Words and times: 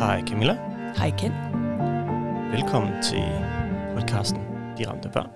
Hej 0.00 0.22
Camilla. 0.26 0.54
Hej 0.96 1.10
Ken. 1.18 1.32
Velkommen 2.52 3.02
til 3.02 3.24
podcasten 3.94 4.40
De 4.78 4.88
Ramte 4.88 5.10
Børn. 5.12 5.30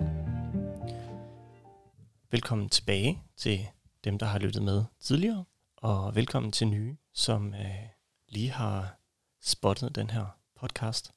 Velkommen 2.30 2.68
tilbage 2.68 3.22
til 3.36 3.66
dem, 4.04 4.18
der 4.18 4.26
har 4.26 4.38
lyttet 4.38 4.62
med 4.62 4.84
tidligere, 5.00 5.44
og 5.76 6.14
velkommen 6.14 6.52
til 6.52 6.66
nye, 6.68 6.96
som 7.12 7.54
øh, 7.54 7.88
lige 8.28 8.50
har 8.50 8.98
spottet 9.40 9.94
den 9.94 10.10
her 10.10 10.26
podcast. 10.60 11.12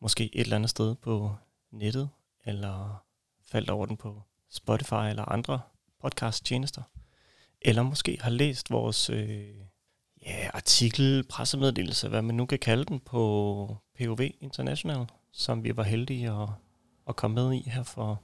Måske 0.00 0.36
et 0.36 0.40
eller 0.40 0.56
andet 0.56 0.70
sted 0.70 0.94
på 0.94 1.36
nettet, 1.70 2.10
eller 2.44 3.04
faldt 3.42 3.70
over 3.70 3.86
den 3.86 3.96
på 3.96 4.22
Spotify 4.50 5.08
eller 5.08 5.32
andre 5.32 5.60
podcast-tjenester. 6.00 6.82
Eller 7.62 7.82
måske 7.82 8.18
har 8.20 8.30
læst 8.30 8.70
vores 8.70 9.10
øh, 9.10 9.54
ja, 10.26 10.50
artikel, 10.54 11.24
pressemeddelelse, 11.24 12.08
hvad 12.08 12.22
man 12.22 12.34
nu 12.34 12.46
kan 12.46 12.58
kalde 12.58 12.84
den, 12.84 13.00
på 13.00 13.76
POV 13.98 14.20
International, 14.40 15.06
som 15.32 15.64
vi 15.64 15.76
var 15.76 15.82
heldige 15.82 16.30
at, 16.30 16.48
at 17.08 17.16
komme 17.16 17.34
med 17.34 17.52
i 17.52 17.70
her 17.70 17.82
for 17.82 18.22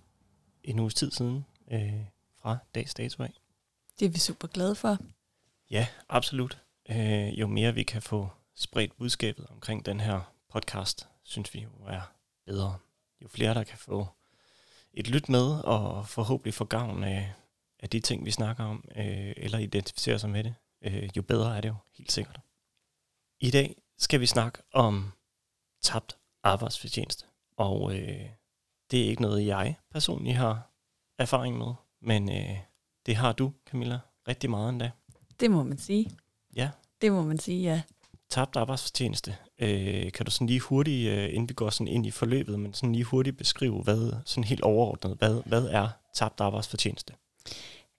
en 0.64 0.78
uges 0.78 0.95
tid 0.95 1.10
siden 1.10 1.45
øh, 1.70 2.04
fra 2.40 2.59
dags 2.74 2.95
dato 2.95 3.23
af. 3.23 3.32
Det 3.98 4.06
er 4.06 4.10
vi 4.10 4.18
super 4.18 4.48
glade 4.48 4.74
for. 4.74 4.98
Ja, 5.70 5.87
absolut. 6.09 6.59
Øh, 6.88 7.40
jo 7.40 7.46
mere 7.46 7.74
vi 7.74 7.82
kan 7.82 8.02
få 8.02 8.28
spredt 8.54 8.96
budskabet 8.96 9.46
omkring 9.46 9.87
den 9.87 10.01
her 10.01 10.32
podcast, 10.52 11.09
synes 11.23 11.54
vi 11.54 11.60
jo 11.60 11.70
er 11.88 12.12
bedre. 12.46 12.78
Jo 13.23 13.28
flere 13.28 13.54
der 13.54 13.65
kan 13.65 13.78
få 13.78 14.06
et 14.95 15.09
lyt 15.09 15.28
med, 15.28 15.60
og 15.60 16.09
forhåbentlig 16.09 16.54
få 16.54 16.65
gavn 16.65 17.04
af, 17.04 17.32
af 17.80 17.90
de 17.90 18.01
ting, 18.01 18.24
vi 18.24 18.30
snakker 18.30 18.65
om, 18.65 18.84
øh, 18.96 19.32
eller 19.37 19.59
identificere 19.59 20.18
sig 20.18 20.30
med 20.30 20.45
det, 20.45 20.54
øh, 20.87 21.09
jo 21.16 21.23
bedre 21.23 21.56
er 21.56 21.60
det 21.60 21.68
jo, 21.68 21.74
helt 21.92 22.12
sikkert. 22.12 22.40
I 23.40 23.51
dag 23.51 23.76
skal 23.98 24.20
vi 24.20 24.26
snakke 24.26 24.59
om 24.73 25.12
tabt 25.82 26.16
arbejdsfortjeneste, 26.43 27.24
og 27.56 27.95
øh, 27.95 28.28
det 28.90 29.04
er 29.04 29.09
ikke 29.09 29.23
noget, 29.23 29.46
jeg 29.46 29.76
personligt 29.90 30.37
har 30.37 30.70
erfaring 31.18 31.59
med, 31.59 31.74
men 32.01 32.30
øh, 32.30 32.59
det 33.06 33.16
har 33.16 33.32
du, 33.32 33.52
Camilla, 33.66 33.98
rigtig 34.28 34.51
meget 34.51 34.68
endda. 34.68 34.90
Det 35.40 35.51
må 35.51 35.62
man 35.62 35.78
sige. 35.78 36.10
Ja. 36.56 36.70
Det 37.00 37.12
må 37.12 37.23
man 37.23 37.38
sige, 37.38 37.62
ja. 37.62 37.82
Tabt 38.30 38.56
arbejdsfortjeneste. 38.56 39.37
Øh, 39.59 40.12
kan 40.12 40.26
du 40.26 40.30
sådan 40.30 40.46
lige 40.46 40.60
hurtigt, 40.60 41.10
øh, 41.10 41.28
inden 41.28 41.48
vi 41.48 41.54
går 41.54 41.71
sådan 41.71 41.88
ind 41.88 42.06
i 42.06 42.10
forløbet, 42.10 42.60
men 42.60 42.74
sådan 42.74 42.93
lige 42.93 43.04
hurtigt 43.04 43.38
beskrive, 43.38 43.82
hvad, 43.82 44.12
sådan 44.24 44.45
helt 44.45 44.60
overordnet, 44.60 45.18
hvad, 45.18 45.43
hvad 45.46 45.65
er 45.65 45.88
tabt 46.15 46.40
arbejdsfortjeneste? 46.40 47.15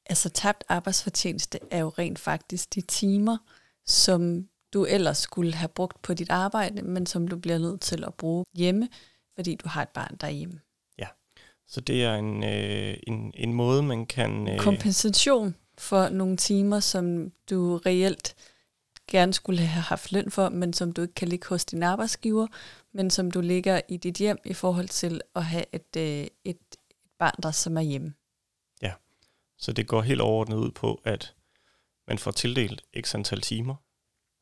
Altså 0.10 0.30
tabt 0.30 0.64
arbejdsfortjeneste 0.70 1.60
er 1.72 1.80
jo 1.80 1.90
rent 1.90 2.20
faktisk 2.20 2.76
de 2.76 2.82
timer, 2.82 3.38
som 3.86 4.48
du 4.74 4.86
ellers 4.86 5.18
skulle 5.18 5.54
have 5.54 5.70
brugt 5.70 6.02
på 6.02 6.14
dit 6.14 6.30
arbejde, 6.30 6.82
men 6.82 7.06
som 7.06 7.28
du 7.28 7.38
bliver 7.38 7.58
nødt 7.58 7.82
til 7.82 8.04
at 8.04 8.14
bruge 8.14 8.46
hjemme, 8.56 8.90
fordi 9.36 9.56
du 9.56 9.68
har 9.70 9.82
et 9.82 9.90
barn 9.90 10.18
derhjemme. 10.22 10.60
Så 11.68 11.82
det 11.82 12.04
er 12.04 12.16
en, 12.16 12.44
øh, 12.44 12.98
en, 13.08 13.32
en 13.36 13.54
måde, 13.54 13.84
man 13.84 14.06
kan... 14.06 14.48
Øh, 14.50 14.60
Kompensation 14.60 15.56
for 15.78 16.10
nogle 16.10 16.38
timer, 16.38 16.80
som 16.80 17.32
du 17.50 17.78
reelt 17.78 18.36
gerne 19.12 19.34
skulle 19.34 19.60
have 19.60 19.82
haft 19.82 20.12
løn 20.12 20.32
for, 20.32 20.50
men 20.50 20.74
som 20.74 20.92
du 20.92 21.02
ikke 21.02 21.14
kan 21.14 21.28
ligge 21.28 21.48
hos 21.48 21.66
din 21.66 21.84
arbejdsgiver, 21.84 22.48
men 22.94 23.10
som 23.10 23.32
du 23.32 23.42
ligger 23.42 23.82
i 23.90 23.98
dit 23.98 24.16
hjem 24.16 24.38
i 24.46 24.54
forhold 24.54 24.88
til 24.88 25.22
at 25.36 25.46
have 25.46 25.64
et, 25.74 25.96
øh, 25.98 26.04
et, 26.04 26.30
et 26.46 26.58
barn, 27.20 27.36
der 27.44 27.52
som 27.52 27.78
er 27.78 27.82
hjemme. 27.82 28.14
Så 29.58 29.74
det 29.74 29.88
går 29.88 30.02
helt 30.02 30.22
overordnet 30.22 30.58
ud 30.58 30.72
på, 30.72 31.02
at 31.04 31.34
man 32.08 32.18
får 32.18 32.32
tildelt 32.32 32.84
x 33.02 33.16
antal 33.16 33.42
timer, 33.42 33.76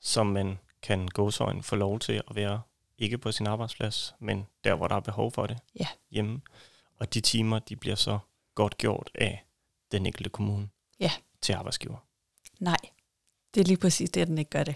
som 0.02 0.28
man 0.28 0.59
kan 0.81 1.08
gå 1.08 1.31
så 1.31 1.59
få 1.62 1.76
lov 1.76 2.00
til 2.00 2.14
at 2.30 2.36
være 2.36 2.62
ikke 2.98 3.18
på 3.18 3.31
sin 3.31 3.48
arbejdsplads, 3.48 4.16
men 4.20 4.48
der, 4.64 4.76
hvor 4.76 4.88
der 4.88 4.96
er 4.96 5.00
behov 5.00 5.31
for 5.31 5.48
det, 5.48 5.58
Ja. 5.80 5.88
hjemme. 6.12 6.42
Og 6.96 7.14
de 7.14 7.22
timer, 7.22 7.59
de 7.59 7.76
bliver 7.76 7.96
så 7.96 8.20
godt 8.56 8.78
gjort 8.78 9.12
af 9.16 9.46
den 9.92 10.06
enkelte 10.06 10.30
kommune 10.30 10.70
Ja. 11.00 11.12
til 11.42 11.53
arbejdsgiver. 11.53 11.97
Nej, 12.59 12.78
det 13.53 13.62
er 13.62 13.66
lige 13.66 13.78
præcis 13.78 14.09
det, 14.09 14.22
at 14.22 14.28
den 14.28 14.38
ikke 14.38 14.50
gør 14.50 14.64
det. 14.64 14.76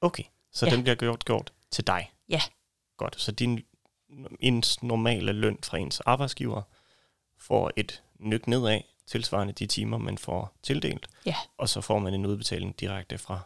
Okay, 0.00 0.22
så 0.52 0.66
Ja. 0.66 0.72
den 0.74 0.82
bliver 0.82 0.94
gjort, 0.96 1.24
gjort 1.24 1.52
til 1.70 1.86
dig. 1.86 2.12
Ja. 2.28 2.40
Godt, 2.96 3.20
så 3.20 3.32
din 3.32 3.64
ens 4.40 4.82
normale 4.82 5.32
løn 5.32 5.58
fra 5.62 5.78
ens 5.78 6.00
arbejdsgiver 6.00 6.62
får 7.36 7.70
et 7.76 8.02
nyk 8.18 8.46
nedad, 8.46 8.80
tilsvarende 9.08 9.52
de 9.52 9.66
timer, 9.66 9.98
man 9.98 10.18
får 10.18 10.52
tildelt, 10.62 11.06
Ja. 11.26 11.34
og 11.58 11.68
så 11.68 11.80
får 11.80 11.98
man 11.98 12.14
en 12.14 12.26
udbetaling 12.26 12.80
direkte 12.80 13.18
fra 13.18 13.40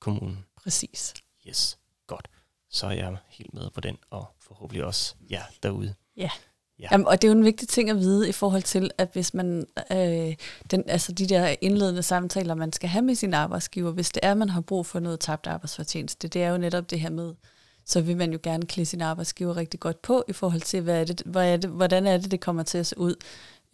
kommunen. 0.00 0.44
Præcis. 0.62 1.14
Yes, 1.48 1.78
godt. 2.06 2.28
Så 2.70 2.86
er 2.86 2.90
jeg 2.92 3.16
helt 3.28 3.54
med 3.54 3.70
på 3.70 3.80
den, 3.80 3.96
og 4.10 4.26
forhåbentlig 4.40 4.84
også 4.84 5.14
jer 5.30 5.42
derude. 5.62 5.94
Ja. 6.16 6.30
Jamen, 6.78 7.06
og 7.06 7.22
det 7.22 7.28
er 7.28 7.32
jo 7.32 7.38
en 7.38 7.44
vigtig 7.44 7.68
ting 7.68 7.90
at 7.90 7.96
vide 7.96 8.28
i 8.28 8.32
forhold 8.32 8.62
til, 8.62 8.90
at 8.98 9.08
hvis 9.12 9.34
man, 9.34 9.66
øh, 9.92 10.34
den, 10.70 10.84
altså 10.88 11.12
de 11.12 11.26
der 11.26 11.54
indledende 11.60 12.02
samtaler, 12.02 12.54
man 12.54 12.72
skal 12.72 12.88
have 12.88 13.02
med 13.02 13.14
sin 13.14 13.34
arbejdsgiver, 13.34 13.90
hvis 13.90 14.10
det 14.10 14.20
er, 14.22 14.34
man 14.34 14.48
har 14.48 14.60
brug 14.60 14.86
for 14.86 15.00
noget 15.00 15.20
tabt 15.20 15.46
arbejdsfortjeneste, 15.46 16.28
det 16.28 16.42
er 16.42 16.48
jo 16.50 16.58
netop 16.58 16.90
det 16.90 17.00
her 17.00 17.10
med, 17.10 17.34
så 17.86 18.00
vil 18.00 18.16
man 18.16 18.32
jo 18.32 18.38
gerne 18.42 18.66
klæde 18.66 18.86
sin 18.86 19.00
arbejdsgiver 19.00 19.56
rigtig 19.56 19.80
godt 19.80 20.02
på 20.02 20.24
i 20.28 20.32
forhold 20.32 20.60
til, 20.60 20.80
hvad 20.80 21.00
er 21.00 21.04
det, 21.04 21.22
hvad 21.26 21.52
er 21.52 21.56
det, 21.56 21.70
hvordan 21.70 22.06
er 22.06 22.18
det, 22.18 22.30
det 22.30 22.40
kommer 22.40 22.62
til 22.62 22.78
at 22.78 22.86
se 22.86 22.98
ud. 22.98 23.14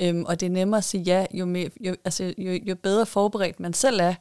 Øhm, 0.01 0.25
og 0.25 0.41
det 0.41 0.47
er 0.47 0.51
nemmere 0.51 0.79
at 0.79 0.85
sige 0.85 1.03
ja, 1.03 1.27
jo, 1.35 1.47
mere, 1.47 1.71
jo, 1.81 1.97
altså, 2.05 2.35
jo, 2.39 2.53
jo 2.53 2.75
bedre 2.75 3.07
forberedt 3.07 3.61
man 3.61 3.73
selv 3.73 4.01
er 4.01 4.15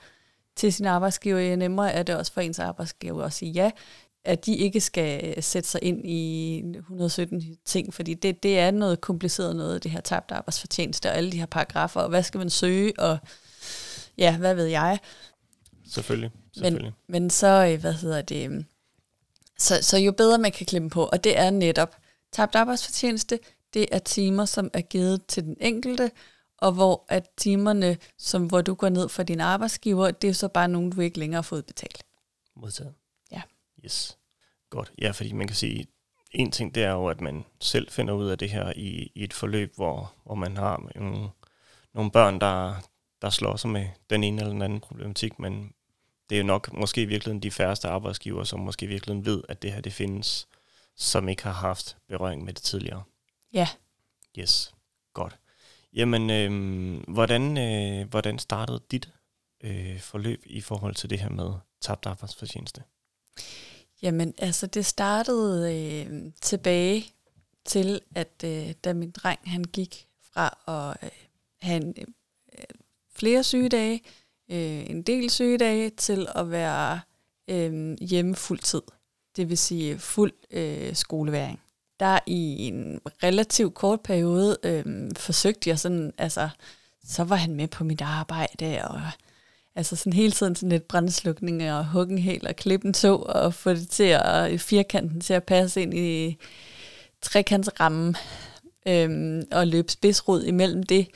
til 0.55 0.73
sin 0.73 0.85
arbejdsgiver, 0.85 1.39
jo 1.39 1.55
nemmere 1.55 1.91
er 1.91 2.03
det 2.03 2.15
også 2.15 2.33
for 2.33 2.41
ens 2.41 2.59
arbejdsgiver 2.59 3.23
at 3.23 3.33
sige 3.33 3.51
ja, 3.51 3.71
at 4.23 4.45
de 4.45 4.55
ikke 4.55 4.81
skal 4.81 5.43
sætte 5.43 5.69
sig 5.69 5.83
ind 5.83 6.05
i 6.05 6.57
117 6.75 7.57
ting, 7.65 7.93
fordi 7.93 8.13
det, 8.13 8.43
det 8.43 8.59
er 8.59 8.71
noget 8.71 9.01
kompliceret 9.01 9.55
noget, 9.55 9.83
det 9.83 9.91
her 9.91 10.01
tabt 10.01 10.31
arbejdsfortjeneste 10.31 11.09
og 11.09 11.15
alle 11.15 11.31
de 11.31 11.39
her 11.39 11.45
paragrafer, 11.45 12.01
og 12.01 12.09
hvad 12.09 12.23
skal 12.23 12.37
man 12.37 12.49
søge, 12.49 12.93
og 12.99 13.17
ja, 14.17 14.37
hvad 14.37 14.55
ved 14.55 14.65
jeg. 14.65 14.99
Selvfølgelig, 15.89 16.31
selvfølgelig. 16.53 16.93
Men 17.07 17.29
så, 17.29 17.69
øh, 17.73 17.79
hvad 17.79 17.93
hedder 17.93 18.21
det, 18.21 18.45
øhm, 18.45 18.65
så, 19.57 19.79
så 19.81 19.97
jo 19.97 20.11
bedre 20.11 20.37
man 20.37 20.51
kan 20.51 20.65
klemme 20.65 20.89
på, 20.89 21.03
og 21.05 21.23
det 21.23 21.39
er 21.39 21.49
netop 21.49 21.95
tabt 22.31 22.55
arbejdsfortjeneste, 22.55 23.39
det 23.73 23.85
er 23.91 23.99
timer, 23.99 24.45
som 24.45 24.69
er 24.73 24.81
givet 24.81 25.25
til 25.25 25.43
den 25.43 25.57
enkelte, 25.59 26.11
og 26.57 26.71
hvor 26.71 27.05
at 27.07 27.29
timerne, 27.37 27.97
som, 28.17 28.47
hvor 28.47 28.61
du 28.61 28.73
går 28.73 28.89
ned 28.89 29.09
for 29.09 29.23
din 29.23 29.39
arbejdsgiver, 29.39 30.11
det 30.11 30.29
er 30.29 30.33
så 30.33 30.47
bare 30.47 30.67
nogen, 30.67 30.89
du 30.89 31.01
ikke 31.01 31.19
længere 31.19 31.37
har 31.37 31.41
fået 31.41 31.65
betalt. 31.65 32.03
Modtaget. 32.55 32.93
Ja. 33.31 33.41
Yes. 33.85 34.17
Godt. 34.69 34.91
Ja, 35.01 35.11
fordi 35.11 35.33
man 35.33 35.47
kan 35.47 35.55
sige, 35.55 35.87
en 36.31 36.51
ting 36.51 36.75
det 36.75 36.83
er 36.83 36.91
jo, 36.91 37.07
at 37.07 37.21
man 37.21 37.45
selv 37.61 37.91
finder 37.91 38.13
ud 38.13 38.29
af 38.29 38.37
det 38.37 38.49
her 38.49 38.73
i, 38.75 39.11
i 39.15 39.23
et 39.23 39.33
forløb, 39.33 39.75
hvor, 39.75 40.13
hvor 40.25 40.35
man 40.35 40.57
har 40.57 40.89
nogle, 40.95 41.29
nogle 41.93 42.11
børn, 42.11 42.39
der, 42.41 42.75
der 43.21 43.29
slår 43.29 43.55
sig 43.55 43.69
med 43.69 43.87
den 44.09 44.23
ene 44.23 44.41
eller 44.41 44.53
den 44.53 44.61
anden 44.61 44.79
problematik, 44.79 45.39
men 45.39 45.73
det 46.29 46.35
er 46.35 46.39
jo 46.39 46.45
nok 46.45 46.73
måske 46.73 47.01
i 47.01 47.05
virkeligheden 47.05 47.43
de 47.43 47.51
færreste 47.51 47.87
arbejdsgiver, 47.87 48.43
som 48.43 48.59
måske 48.59 48.85
i 48.85 48.89
virkeligheden 48.89 49.25
ved, 49.25 49.43
at 49.49 49.61
det 49.61 49.73
her 49.73 49.81
det 49.81 49.93
findes, 49.93 50.47
som 50.95 51.29
ikke 51.29 51.43
har 51.43 51.51
haft 51.51 51.97
berøring 52.07 52.43
med 52.43 52.53
det 52.53 52.63
tidligere. 52.63 53.03
Ja. 53.53 53.67
Yes, 54.39 54.73
godt. 55.13 55.39
Jamen, 55.93 56.29
øh, 56.29 57.01
hvordan, 57.07 57.57
øh, 57.57 58.09
hvordan 58.09 58.39
startede 58.39 58.81
dit 58.91 59.09
øh, 59.63 59.99
forløb 59.99 60.43
i 60.45 60.61
forhold 60.61 60.95
til 60.95 61.09
det 61.09 61.19
her 61.19 61.29
med 61.29 61.53
tabt 61.81 62.05
arbejdsfortjeneste? 62.05 62.83
Jamen, 64.01 64.33
altså 64.37 64.67
det 64.67 64.85
startede 64.85 65.75
øh, 65.75 66.31
tilbage 66.41 67.05
til, 67.65 68.01
at 68.15 68.43
øh, 68.45 68.71
da 68.83 68.93
min 68.93 69.11
dreng 69.11 69.39
han 69.45 69.63
gik 69.63 70.07
fra 70.21 70.57
at 70.67 70.97
øh, 71.03 71.09
have 71.61 71.81
en, 71.81 71.93
øh, 72.57 72.63
flere 73.15 73.43
sygedage, 73.43 74.01
øh, 74.49 74.89
en 74.89 75.01
del 75.01 75.29
sygedage, 75.29 75.89
til 75.89 76.27
at 76.35 76.51
være 76.51 77.01
øh, 77.47 77.97
hjemme 78.01 78.35
fuld 78.35 78.59
tid. 78.59 78.81
Det 79.35 79.49
vil 79.49 79.57
sige 79.57 79.99
fuld 79.99 80.33
øh, 80.51 80.95
skoleværing. 80.95 81.61
Der 81.99 82.19
i 82.25 82.67
en 82.67 82.99
relativt 83.23 83.73
kort 83.73 84.01
periode 84.01 84.57
øh, 84.63 85.11
forsøgte 85.17 85.69
jeg 85.69 85.79
sådan, 85.79 86.13
altså, 86.17 86.49
så 87.05 87.23
var 87.23 87.35
han 87.35 87.55
med 87.55 87.67
på 87.67 87.83
mit 87.83 88.01
arbejde, 88.01 88.81
og 88.83 89.01
Altså 89.75 89.95
sådan 89.95 90.13
hele 90.13 90.31
tiden 90.31 90.55
sådan 90.55 90.69
lidt 90.69 90.87
brændslukning 90.87 91.71
og 91.71 91.85
huggen 91.85 92.17
helt 92.17 92.47
og 92.47 92.55
klippen 92.55 92.93
så 92.93 93.15
og 93.15 93.53
få 93.53 93.69
det 93.69 93.89
til 93.89 94.17
at 94.21 94.61
firkanten 94.61 95.21
til 95.21 95.33
at 95.33 95.43
passe 95.43 95.81
ind 95.81 95.93
i 95.93 96.37
trekantsrammen 97.21 98.15
øhm, 98.87 99.43
og 99.51 99.67
løbe 99.67 99.91
spidsrod 99.91 100.43
imellem 100.43 100.83
det 100.83 101.07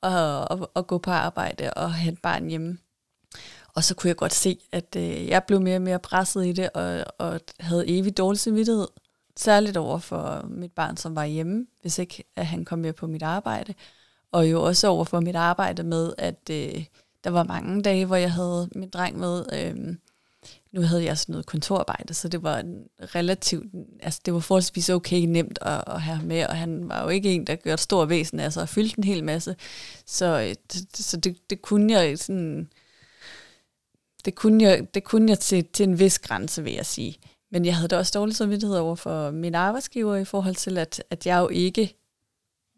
og, 0.00 0.50
og, 0.50 0.70
og 0.74 0.86
gå 0.86 0.98
på 0.98 1.10
arbejde 1.10 1.70
og 1.74 1.94
have 1.94 2.12
et 2.12 2.18
barn 2.22 2.48
hjemme. 2.48 2.78
Og 3.74 3.84
så 3.84 3.94
kunne 3.94 4.08
jeg 4.08 4.16
godt 4.16 4.34
se, 4.34 4.58
at 4.72 4.96
øh, 4.96 5.28
jeg 5.28 5.44
blev 5.44 5.60
mere 5.60 5.76
og 5.76 5.82
mere 5.82 5.98
presset 5.98 6.46
i 6.46 6.52
det 6.52 6.70
og, 6.70 7.04
og 7.18 7.40
havde 7.60 7.98
evig 7.98 8.16
dårlig 8.16 8.40
samvittighed. 8.40 8.88
Særligt 9.36 9.76
over 9.76 9.98
for 9.98 10.46
mit 10.48 10.72
barn, 10.72 10.96
som 10.96 11.16
var 11.16 11.24
hjemme, 11.24 11.66
hvis 11.80 11.98
ikke 11.98 12.24
at 12.36 12.46
han 12.46 12.64
kom 12.64 12.78
med 12.78 12.92
på 12.92 13.06
mit 13.06 13.22
arbejde. 13.22 13.74
Og 14.32 14.50
jo 14.50 14.62
også 14.62 14.88
over 14.88 15.04
for 15.04 15.20
mit 15.20 15.36
arbejde 15.36 15.82
med, 15.82 16.12
at 16.18 16.50
øh, 16.50 16.84
der 17.24 17.30
var 17.30 17.44
mange 17.44 17.82
dage, 17.82 18.06
hvor 18.06 18.16
jeg 18.16 18.32
havde 18.32 18.68
min 18.74 18.90
dreng 18.90 19.18
med, 19.18 19.44
øh, 19.52 19.96
nu 20.72 20.82
havde 20.82 21.04
jeg 21.04 21.18
sådan 21.18 21.32
noget 21.32 21.46
kontorarbejde, 21.46 22.14
så 22.14 22.28
det 22.28 22.42
var 22.42 22.58
en 22.58 22.84
relativt, 23.00 23.66
altså 24.02 24.20
det 24.24 24.34
var 24.34 24.40
forholdsvis 24.40 24.90
okay 24.90 25.20
nemt 25.20 25.58
at, 25.62 25.84
at 25.86 26.02
have 26.02 26.22
med, 26.22 26.46
og 26.46 26.56
han 26.56 26.88
var 26.88 27.02
jo 27.02 27.08
ikke 27.08 27.32
en, 27.34 27.46
der 27.46 27.56
gjorde 27.56 27.82
stor 27.82 28.04
væsen, 28.04 28.40
altså 28.40 28.66
fyldte 28.66 28.98
en 28.98 29.04
hel 29.04 29.24
masse. 29.24 29.56
Så, 30.06 30.40
øh, 30.40 30.54
det, 30.72 30.96
så 30.96 31.16
det, 31.16 31.50
det 31.50 31.62
kunne 31.62 31.92
jeg 31.92 32.18
sådan, 32.18 32.70
det 34.24 34.34
kunne 34.34 34.64
jeg, 34.64 34.94
det 34.94 35.04
kunne 35.04 35.30
jeg 35.30 35.38
til, 35.38 35.64
til 35.64 35.88
en 35.88 35.98
vis 35.98 36.18
grænse, 36.18 36.62
vil 36.62 36.72
jeg 36.72 36.86
sige. 36.86 37.18
Men 37.50 37.64
jeg 37.64 37.76
havde 37.76 37.88
da 37.88 37.98
også 37.98 38.12
dårlig 38.18 38.36
samvittighed 38.36 38.76
over 38.76 38.94
for 38.94 39.30
min 39.30 39.54
arbejdsgiver 39.54 40.16
i 40.16 40.24
forhold 40.24 40.54
til, 40.54 40.78
at, 40.78 41.02
at 41.10 41.26
jeg 41.26 41.38
jo 41.40 41.48
ikke 41.48 41.94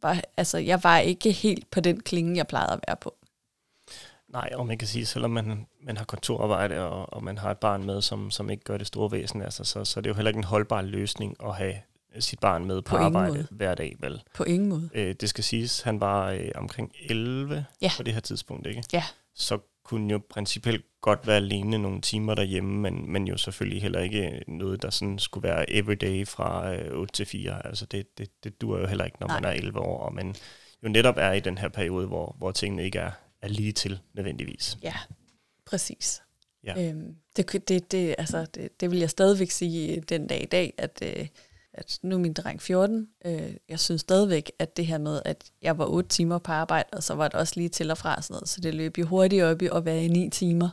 var, 0.02 0.20
altså 0.36 0.58
jeg 0.58 0.84
var 0.84 0.98
ikke 0.98 1.32
helt 1.32 1.70
på 1.70 1.80
den 1.80 2.00
klinge, 2.00 2.36
jeg 2.36 2.46
plejede 2.46 2.72
at 2.72 2.80
være 2.88 2.96
på. 2.96 3.14
Nej, 4.28 4.50
og 4.54 4.66
man 4.66 4.78
kan 4.78 4.88
sige, 4.88 5.06
selvom 5.06 5.30
man, 5.30 5.66
man 5.82 5.96
har 5.96 6.04
kontorarbejde, 6.04 6.80
og, 6.80 7.12
og 7.12 7.24
man 7.24 7.38
har 7.38 7.50
et 7.50 7.58
barn 7.58 7.84
med, 7.84 8.02
som, 8.02 8.30
som 8.30 8.50
ikke 8.50 8.64
gør 8.64 8.76
det 8.76 8.86
store 8.86 9.12
væsen, 9.12 9.42
altså, 9.42 9.64
så, 9.64 9.84
så 9.84 10.00
det 10.00 10.06
er 10.06 10.10
jo 10.10 10.14
heller 10.14 10.30
ikke 10.30 10.38
en 10.38 10.44
holdbar 10.44 10.82
løsning 10.82 11.36
at 11.44 11.54
have 11.54 11.74
sit 12.18 12.40
barn 12.40 12.64
med 12.64 12.82
på, 12.82 12.90
på 12.90 12.96
arbejde 12.96 13.32
måde. 13.32 13.46
hver 13.50 13.74
dag, 13.74 13.96
vel? 14.00 14.22
På 14.34 14.44
ingen 14.44 14.68
måde. 14.68 14.90
Øh, 14.94 15.14
det 15.20 15.28
skal 15.28 15.44
siges, 15.44 15.80
han 15.80 16.00
var 16.00 16.30
øh, 16.30 16.50
omkring 16.54 16.92
11 17.08 17.66
ja. 17.82 17.90
på 17.96 18.02
det 18.02 18.14
her 18.14 18.20
tidspunkt, 18.20 18.66
ikke? 18.66 18.84
Ja. 18.92 19.04
Så 19.34 19.58
kunne 19.84 20.12
jo 20.12 20.20
principielt 20.30 20.84
godt 21.00 21.26
være 21.26 21.36
alene 21.36 21.78
nogle 21.78 22.00
timer 22.00 22.34
derhjemme, 22.34 22.80
men, 22.80 23.12
men 23.12 23.28
jo 23.28 23.36
selvfølgelig 23.36 23.82
heller 23.82 24.00
ikke 24.00 24.42
noget, 24.48 24.82
der 24.82 24.90
sådan 24.90 25.18
skulle 25.18 25.48
være 25.48 25.70
everyday 25.70 26.26
fra 26.26 26.74
øh, 26.74 26.98
8 26.98 27.12
til 27.12 27.26
4. 27.26 27.66
Altså 27.66 27.86
det, 27.86 28.18
det, 28.18 28.44
det 28.44 28.60
dur 28.60 28.78
jo 28.78 28.86
heller 28.86 29.04
ikke, 29.04 29.16
når 29.20 29.26
Nej. 29.26 29.40
man 29.40 29.50
er 29.50 29.54
11 29.54 29.78
år, 29.78 29.98
og 29.98 30.14
man 30.14 30.34
jo 30.82 30.88
netop 30.88 31.14
er 31.18 31.32
i 31.32 31.40
den 31.40 31.58
her 31.58 31.68
periode, 31.68 32.06
hvor, 32.06 32.34
hvor 32.38 32.50
tingene 32.50 32.84
ikke 32.84 32.98
er, 32.98 33.10
er 33.42 33.48
lige 33.48 33.72
til 33.72 34.00
nødvendigvis. 34.14 34.78
Ja, 34.82 34.94
præcis. 35.66 36.22
Ja. 36.64 36.88
Øhm, 36.88 37.16
det, 37.36 37.68
det, 37.68 37.92
det, 37.92 38.14
altså, 38.18 38.46
det, 38.54 38.80
det 38.80 38.90
vil 38.90 38.98
jeg 38.98 39.10
stadigvæk 39.10 39.50
sige 39.50 40.00
den 40.00 40.26
dag 40.26 40.42
i 40.42 40.46
dag, 40.46 40.74
at, 40.78 41.02
øh, 41.02 41.28
at 41.74 41.98
nu 42.02 42.14
er 42.14 42.18
min 42.18 42.32
dreng 42.32 42.62
14. 42.62 43.08
Øh, 43.24 43.54
jeg 43.68 43.80
synes 43.80 44.00
stadigvæk, 44.00 44.52
at 44.58 44.76
det 44.76 44.86
her 44.86 44.98
med, 44.98 45.22
at 45.24 45.44
jeg 45.62 45.78
var 45.78 45.86
8 45.86 46.08
timer 46.08 46.38
på 46.38 46.52
arbejde, 46.52 46.88
og 46.92 47.02
så 47.02 47.14
var 47.14 47.28
det 47.28 47.40
også 47.40 47.52
lige 47.56 47.68
til 47.68 47.90
og 47.90 47.98
fra 47.98 48.22
sådan 48.22 48.34
noget, 48.34 48.48
så 48.48 48.60
det 48.60 48.74
løb 48.74 48.98
jo 48.98 49.06
hurtigt 49.06 49.44
op 49.44 49.62
i 49.62 49.68
at 49.72 49.84
være 49.84 50.04
i 50.04 50.08
9 50.08 50.30
timer. 50.30 50.68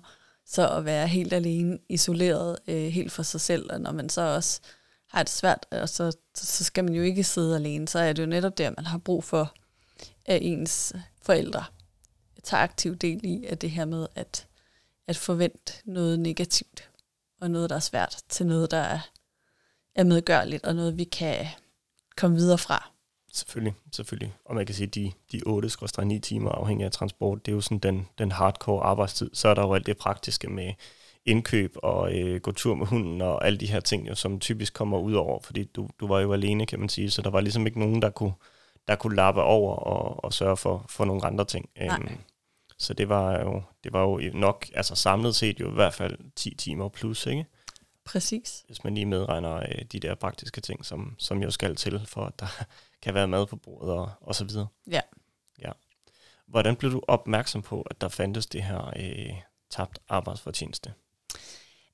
Så 0.46 0.70
at 0.70 0.86
være 0.86 1.08
helt 1.08 1.34
alene, 1.34 1.80
isoleret, 1.90 2.58
øh, 2.68 2.88
helt 2.88 3.12
for 3.12 3.24
sig 3.24 3.42
selv, 3.42 3.74
og 3.74 3.82
når 3.82 3.92
man 3.92 4.10
så 4.10 4.22
også 4.22 4.62
har 5.08 5.24
det 5.24 5.30
svært, 5.30 5.66
og 5.72 5.90
så, 5.90 6.18
så 6.36 6.64
skal 6.64 6.84
man 6.84 6.94
jo 6.94 7.02
ikke 7.02 7.24
sidde 7.24 7.56
alene, 7.56 7.88
så 7.88 8.00
er 8.00 8.14
det 8.14 8.22
jo 8.22 8.28
netop 8.28 8.58
der, 8.58 8.72
man 8.78 8.86
har 8.86 8.98
brug 8.98 9.24
for, 9.24 9.54
at 10.26 10.40
ens 10.42 10.94
forældre 11.22 11.64
tager 12.44 12.64
aktiv 12.64 12.96
del 12.96 13.26
i, 13.26 13.46
at 13.46 13.62
det 13.62 13.72
her 13.72 13.86
med 13.86 14.08
at, 14.16 14.48
at 15.08 15.18
forvente 15.18 15.74
noget 15.86 16.20
negativt, 16.20 16.90
og 17.42 17.52
noget, 17.52 17.70
der 17.70 17.76
er 17.76 17.80
svært, 17.80 18.18
til 18.30 18.46
noget, 18.46 18.72
der 18.72 18.78
er, 18.78 19.00
er 19.96 20.04
medgørligt, 20.04 20.66
og 20.66 20.76
noget, 20.76 20.98
vi 20.98 21.04
kan 21.04 21.46
komme 22.18 22.38
videre 22.38 22.58
fra. 22.58 22.90
Selvfølgelig, 23.34 23.74
selvfølgelig. 23.96 24.34
Og 24.46 24.56
man 24.56 24.66
kan 24.66 24.76
sige, 24.76 24.88
at 24.88 24.96
de, 24.96 25.12
de 25.32 25.42
8-9 26.16 26.20
timer 26.20 26.52
afhængig 26.52 26.86
af 26.86 26.92
transport, 26.92 27.46
det 27.46 27.52
er 27.52 27.56
jo 27.56 27.62
sådan 27.62 27.80
den, 27.80 28.08
den 28.18 28.32
hardcore 28.32 28.84
arbejdstid. 28.84 29.30
Så 29.34 29.48
er 29.50 29.54
der 29.54 29.62
jo 29.62 29.74
alt 29.74 29.86
det 29.86 29.98
praktiske 29.98 30.50
med 30.50 30.74
indkøb 31.26 31.76
og 31.84 32.16
øh, 32.16 32.42
gå 32.42 32.52
tur 32.52 32.76
med 32.76 32.86
hunden 32.88 33.22
og 33.22 33.46
alle 33.46 33.60
de 33.60 33.66
her 33.66 33.80
ting, 33.80 34.08
jo, 34.08 34.16
som 34.16 34.40
typisk 34.40 34.74
kommer 34.74 35.00
ud 35.00 35.14
over, 35.14 35.40
fordi 35.40 35.64
du, 35.64 35.90
du 36.00 36.08
var 36.08 36.20
jo 36.20 36.34
alene, 36.34 36.66
kan 36.66 36.80
man 36.80 36.90
sige, 36.90 37.12
så 37.12 37.22
der 37.22 37.30
var 37.30 37.42
ligesom 37.42 37.68
ikke 37.68 37.80
nogen, 37.80 38.02
der 38.02 38.10
kunne, 38.10 38.34
der 38.88 38.96
kunne 38.96 39.16
lappe 39.16 39.42
over 39.42 39.76
og, 39.76 40.24
og 40.24 40.34
sørge 40.34 40.58
for, 40.58 40.86
for 40.90 41.06
nogle 41.06 41.26
andre 41.26 41.46
ting. 41.46 41.70
Nej. 41.78 41.98
Øhm, 42.02 42.18
så 42.78 42.94
det 42.94 43.10
var 43.10 43.40
jo, 43.40 43.62
det 43.84 43.94
var 43.94 44.02
jo 44.02 44.22
nok, 44.34 44.66
altså 44.74 44.96
samlet 44.96 45.36
set 45.36 45.60
jo 45.60 45.72
i 45.72 45.74
hvert 45.74 45.94
fald 45.94 46.18
10 46.36 46.56
timer 46.56 46.90
plus, 46.90 47.26
ikke? 47.26 47.46
Præcis. 48.12 48.64
Hvis 48.68 48.84
man 48.84 48.96
lige 48.96 49.06
medregner 49.06 49.56
øh, 49.56 49.86
de 49.92 50.00
der 50.00 50.16
praktiske 50.16 50.62
ting, 50.62 50.86
som, 50.86 51.16
som 51.18 51.44
jo 51.44 51.52
skal 51.52 51.76
til, 51.76 52.02
for 52.06 52.26
at 52.26 52.40
der 52.40 52.48
kan 53.04 53.14
være 53.14 53.28
mad 53.28 53.46
på 53.46 53.56
bordet 53.56 53.92
og, 53.92 54.12
og 54.22 54.36
så 54.36 54.46
videre. 54.46 54.68
Ja. 54.92 55.02
ja. 55.62 55.72
Hvordan 56.48 56.76
blev 56.76 56.92
du 56.92 57.02
opmærksom 57.08 57.62
på, 57.62 57.82
at 57.82 58.02
der 58.02 58.10
fandtes 58.10 58.46
det 58.46 58.64
her 58.64 58.94
øh, 58.96 59.34
tabt 59.70 60.00
arbejdsfortjeneste? 60.10 60.94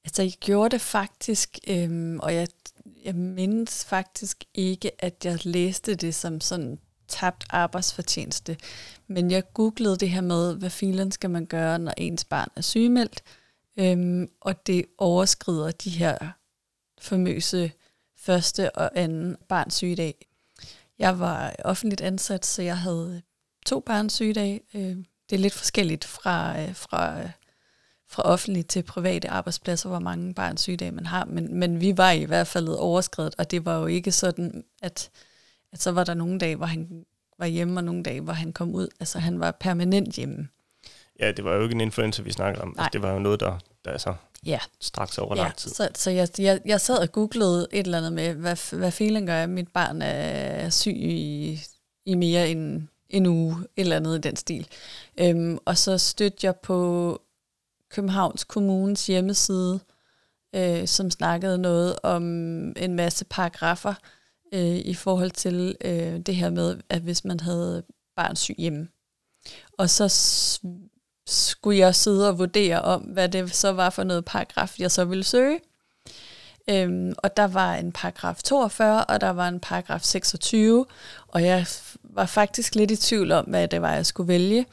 Altså, 0.05 0.21
jeg 0.21 0.31
gjorde 0.31 0.69
det 0.69 0.81
faktisk, 0.81 1.59
øhm, 1.67 2.19
og 2.19 2.35
jeg, 2.35 2.47
jeg 3.03 3.15
mindes 3.15 3.85
faktisk 3.85 4.43
ikke, 4.53 4.91
at 5.03 5.25
jeg 5.25 5.45
læste 5.45 5.95
det 5.95 6.15
som 6.15 6.41
sådan 6.41 6.79
tabt 7.07 7.45
arbejdsfortjeneste. 7.49 8.57
Men 9.07 9.31
jeg 9.31 9.53
googlede 9.53 9.97
det 9.97 10.09
her 10.09 10.21
med, 10.21 10.55
hvad 10.55 10.69
filen 10.69 11.11
skal 11.11 11.29
man 11.29 11.45
gøre, 11.45 11.79
når 11.79 11.93
ens 11.97 12.25
barn 12.25 12.49
er 12.55 12.61
sygemeldt, 12.61 13.23
øhm, 13.77 14.29
og 14.41 14.67
det 14.67 14.85
overskrider 14.97 15.71
de 15.71 15.89
her 15.89 16.17
famøse 17.01 17.71
første 18.17 18.75
og 18.75 18.91
anden 18.95 19.37
barns 19.49 19.73
sygedag. 19.73 20.27
Jeg 20.99 21.19
var 21.19 21.55
offentligt 21.63 22.01
ansat, 22.01 22.45
så 22.45 22.61
jeg 22.61 22.77
havde 22.77 23.21
to 23.65 23.79
barns 23.79 24.13
sygedag. 24.13 24.61
Øh, 24.73 24.97
det 25.29 25.35
er 25.35 25.37
lidt 25.37 25.53
forskelligt 25.53 26.05
fra, 26.05 26.61
øh, 26.61 26.75
fra, 26.75 27.21
øh, 27.21 27.29
fra 28.07 28.23
offentligt 28.23 28.67
til 28.67 28.83
private 28.83 29.29
arbejdspladser, 29.29 29.89
hvor 29.89 29.99
mange 29.99 30.33
barns 30.33 30.61
sygedage 30.61 30.91
man 30.91 31.05
har, 31.05 31.25
men, 31.25 31.55
men 31.55 31.81
vi 31.81 31.97
var 31.97 32.11
i 32.11 32.23
hvert 32.23 32.47
fald 32.47 32.67
overskrevet, 32.67 33.35
og 33.37 33.51
det 33.51 33.65
var 33.65 33.79
jo 33.79 33.85
ikke 33.85 34.11
sådan, 34.11 34.63
at, 34.81 35.09
at 35.71 35.81
så 35.81 35.91
var 35.91 36.03
der 36.03 36.13
nogle 36.13 36.39
dage, 36.39 36.55
hvor 36.55 36.65
han 36.65 37.05
var 37.39 37.45
hjemme, 37.45 37.79
og 37.79 37.83
nogle 37.83 38.03
dage, 38.03 38.21
hvor 38.21 38.33
han 38.33 38.53
kom 38.53 38.75
ud. 38.75 38.87
Altså 38.99 39.19
han 39.19 39.39
var 39.39 39.51
permanent 39.51 40.15
hjemme. 40.15 40.47
Ja, 41.19 41.31
det 41.31 41.45
var 41.45 41.53
jo 41.53 41.63
ikke 41.63 41.75
en 41.75 41.81
influencer, 41.81 42.23
vi 42.23 42.31
snakkede 42.31 42.63
om. 42.63 42.75
Altså, 42.77 42.89
det 42.93 43.01
var 43.01 43.13
jo 43.13 43.19
noget, 43.19 43.39
der, 43.39 43.59
der 43.85 43.91
altså 43.91 44.13
ja. 44.45 44.59
straks 44.81 45.17
over 45.17 45.35
ja, 45.35 45.43
lang 45.43 45.55
tid. 45.55 45.71
Så, 45.71 45.89
så 45.95 46.11
jeg, 46.11 46.27
jeg, 46.39 46.61
jeg 46.65 46.81
sad 46.81 46.97
og 46.97 47.11
googlede 47.11 47.67
et 47.71 47.85
eller 47.85 47.97
andet 47.97 48.13
med, 48.13 48.33
hvad, 48.33 48.77
hvad 48.77 48.91
feeling 48.91 49.27
gør, 49.27 49.43
at 49.43 49.49
mit 49.49 49.67
barn 49.67 50.01
er 50.01 50.69
syg 50.69 50.95
i, 50.95 51.59
i 52.05 52.15
mere 52.15 52.49
end 52.49 52.87
en 53.09 53.25
uge, 53.25 53.55
et 53.61 53.81
eller 53.81 53.95
andet 53.95 54.17
i 54.17 54.21
den 54.21 54.35
stil. 54.35 54.67
Øhm, 55.17 55.57
og 55.65 55.77
så 55.77 55.97
stødte 55.97 56.37
jeg 56.47 56.55
på 56.55 57.21
Københavns 57.89 58.43
Kommunes 58.43 59.07
hjemmeside, 59.07 59.79
øh, 60.55 60.87
som 60.87 61.11
snakkede 61.11 61.57
noget 61.57 61.95
om 62.03 62.23
en 62.77 62.95
masse 62.95 63.25
paragrafer 63.25 63.93
øh, 64.53 64.75
i 64.75 64.93
forhold 64.93 65.31
til 65.31 65.75
øh, 65.85 66.19
det 66.19 66.35
her 66.35 66.49
med, 66.49 66.77
at 66.89 67.01
hvis 67.01 67.25
man 67.25 67.39
havde 67.39 67.83
barn 68.15 68.35
syg 68.35 68.55
hjemme. 68.57 68.87
Og 69.77 69.89
så 69.89 70.07
skulle 71.27 71.79
jeg 71.79 71.95
sidde 71.95 72.29
og 72.29 72.39
vurdere 72.39 72.81
om, 72.81 73.01
hvad 73.01 73.29
det 73.29 73.55
så 73.55 73.71
var 73.71 73.89
for 73.89 74.03
noget 74.03 74.25
paragraf, 74.25 74.79
jeg 74.79 74.91
så 74.91 75.05
ville 75.05 75.23
søge. 75.23 75.59
Øhm, 76.69 77.13
og 77.17 77.37
der 77.37 77.47
var 77.47 77.75
en 77.75 77.91
paragraf 77.91 78.43
42, 78.43 79.05
og 79.05 79.21
der 79.21 79.29
var 79.29 79.47
en 79.47 79.59
paragraf 79.59 80.01
26, 80.01 80.85
og 81.27 81.43
jeg 81.43 81.65
var 82.03 82.25
faktisk 82.25 82.75
lidt 82.75 82.91
i 82.91 82.95
tvivl 82.95 83.31
om, 83.31 83.45
hvad 83.45 83.67
det 83.67 83.81
var, 83.81 83.93
jeg 83.93 84.05
skulle 84.05 84.27
vælge. 84.27 84.65